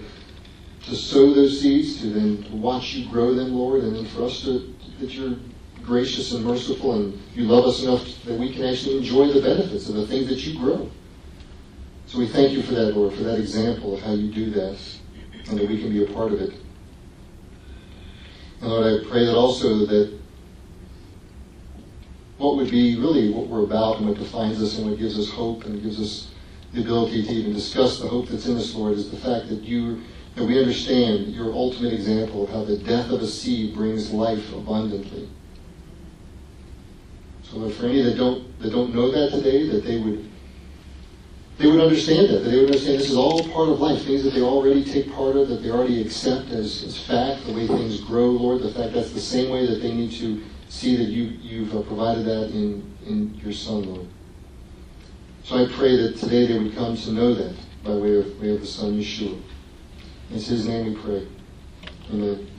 to 0.86 0.96
sow 0.96 1.34
those 1.34 1.62
seeds, 1.62 2.02
to 2.02 2.08
then 2.08 2.62
watch 2.62 2.94
you 2.94 3.10
grow 3.10 3.34
them, 3.34 3.54
Lord, 3.54 3.84
and 3.84 3.96
then 3.96 4.06
for 4.08 4.24
us 4.24 4.42
to, 4.44 4.74
that 5.00 5.12
you're 5.12 5.38
gracious 5.84 6.34
and 6.34 6.46
merciful, 6.46 6.96
and 6.96 7.20
you 7.34 7.46
love 7.46 7.66
us 7.66 7.84
enough 7.84 8.06
that 8.26 8.38
we 8.38 8.54
can 8.54 8.66
actually 8.66 8.98
enjoy 8.98 9.32
the 9.32 9.42
benefits 9.42 9.90
of 9.90 9.96
the 9.96 10.08
things 10.08 10.28
that 10.28 10.46
you 10.46 10.58
grow. 10.58 10.90
So 12.06 12.18
we 12.18 12.28
thank 12.28 12.52
you 12.52 12.64
for 12.64 12.74
that, 12.74 12.96
Lord, 12.96 13.14
for 13.14 13.24
that 13.24 13.40
example 13.40 13.96
of 13.96 14.02
how 14.02 14.14
you 14.14 14.32
do 14.32 14.50
that. 14.52 14.80
and 15.50 15.58
that 15.60 15.68
we 15.68 15.80
can 15.80 15.92
be 15.92 16.04
a 16.04 16.08
part 16.14 16.32
of 16.32 16.42
it. 16.42 16.54
And 18.62 18.70
Lord, 18.70 18.86
I 18.86 19.10
pray 19.10 19.26
that 19.26 19.36
also 19.36 19.86
that 19.86 20.19
what 22.40 22.56
would 22.56 22.72
be 22.72 22.96
really 22.96 23.32
what 23.32 23.48
we're 23.48 23.64
about 23.64 23.98
and 23.98 24.08
what 24.08 24.18
defines 24.18 24.62
us 24.64 24.78
and 24.78 24.90
what 24.90 24.98
gives 24.98 25.20
us 25.20 25.30
hope 25.30 25.66
and 25.66 25.84
gives 25.84 26.00
us 26.00 26.32
the 26.74 26.82
ability 26.82 27.22
to 27.22 27.32
even 27.32 27.54
discuss 27.54 28.00
the 28.00 28.08
hope 28.08 28.30
that's 28.30 28.48
in 28.48 28.56
us, 28.56 28.74
Lord, 28.74 28.94
is 28.94 29.12
the 29.12 29.18
fact 29.18 29.50
that 29.50 29.62
you 29.62 30.02
that 30.36 30.46
we 30.46 30.58
understand 30.58 31.28
your 31.34 31.52
ultimate 31.52 31.92
example 31.92 32.46
of 32.46 32.50
how 32.52 32.64
the 32.64 32.78
death 32.78 33.10
of 33.12 33.22
a 33.22 33.28
seed 33.28 33.76
brings 33.76 34.12
life 34.12 34.54
abundantly. 34.54 35.28
So 37.44 37.58
Lord, 37.58 37.74
for 37.74 37.88
any 37.88 38.04
that 38.04 38.16
don't 38.16 38.58
that 38.62 38.72
don't 38.72 38.96
know 38.96 39.12
that 39.12 39.32
today, 39.32 39.68
that 39.68 39.84
they 39.84 40.00
would 40.00 40.30
they 41.58 41.68
would 41.68 41.82
understand 41.82 42.30
that, 42.30 42.44
that 42.44 42.52
they 42.52 42.56
would 42.56 42.68
understand 42.68 43.00
this 43.00 43.10
is 43.10 43.18
all 43.18 43.44
part 43.50 43.68
of 43.68 43.82
life, 43.82 44.06
things 44.06 44.24
that 44.24 44.34
they 44.34 44.42
already 44.42 44.82
take 44.82 45.12
part 45.12 45.36
of, 45.36 45.50
that 45.50 45.62
they 45.62 45.70
already 45.70 46.02
accept 46.02 46.52
as, 46.52 46.86
as 46.86 46.98
fact, 47.06 47.46
the 47.46 47.52
way 47.52 47.68
things 47.68 48.00
grow, 48.00 48.28
Lord, 48.28 48.62
the 48.62 48.72
fact 48.72 48.94
that's 48.94 49.12
the 49.12 49.20
same 49.20 49.52
way 49.52 49.66
that 49.66 49.82
they 49.82 49.94
need 49.94 50.14
to 50.14 50.42
see 50.70 50.96
that 50.96 51.10
you, 51.10 51.24
you've 51.42 51.76
uh, 51.76 51.82
provided 51.82 52.26
that 52.26 52.52
in, 52.52 52.96
in 53.06 53.34
your 53.44 53.52
Son, 53.52 53.84
Lord. 53.84 54.08
So 55.44 55.58
I 55.58 55.68
pray 55.68 55.98
that 55.98 56.18
today 56.18 56.46
they 56.46 56.60
would 56.60 56.76
come 56.76 56.96
to 56.96 57.12
know 57.12 57.34
that 57.34 57.56
by 57.84 57.92
way 57.92 58.18
of, 58.18 58.40
way 58.40 58.54
of 58.54 58.62
the 58.62 58.68
Son, 58.68 58.94
Yeshua. 58.98 59.42
In 60.30 60.36
His 60.36 60.68
name 60.68 60.94
we 60.94 60.96
pray. 60.96 61.28
Amen. 62.12 62.50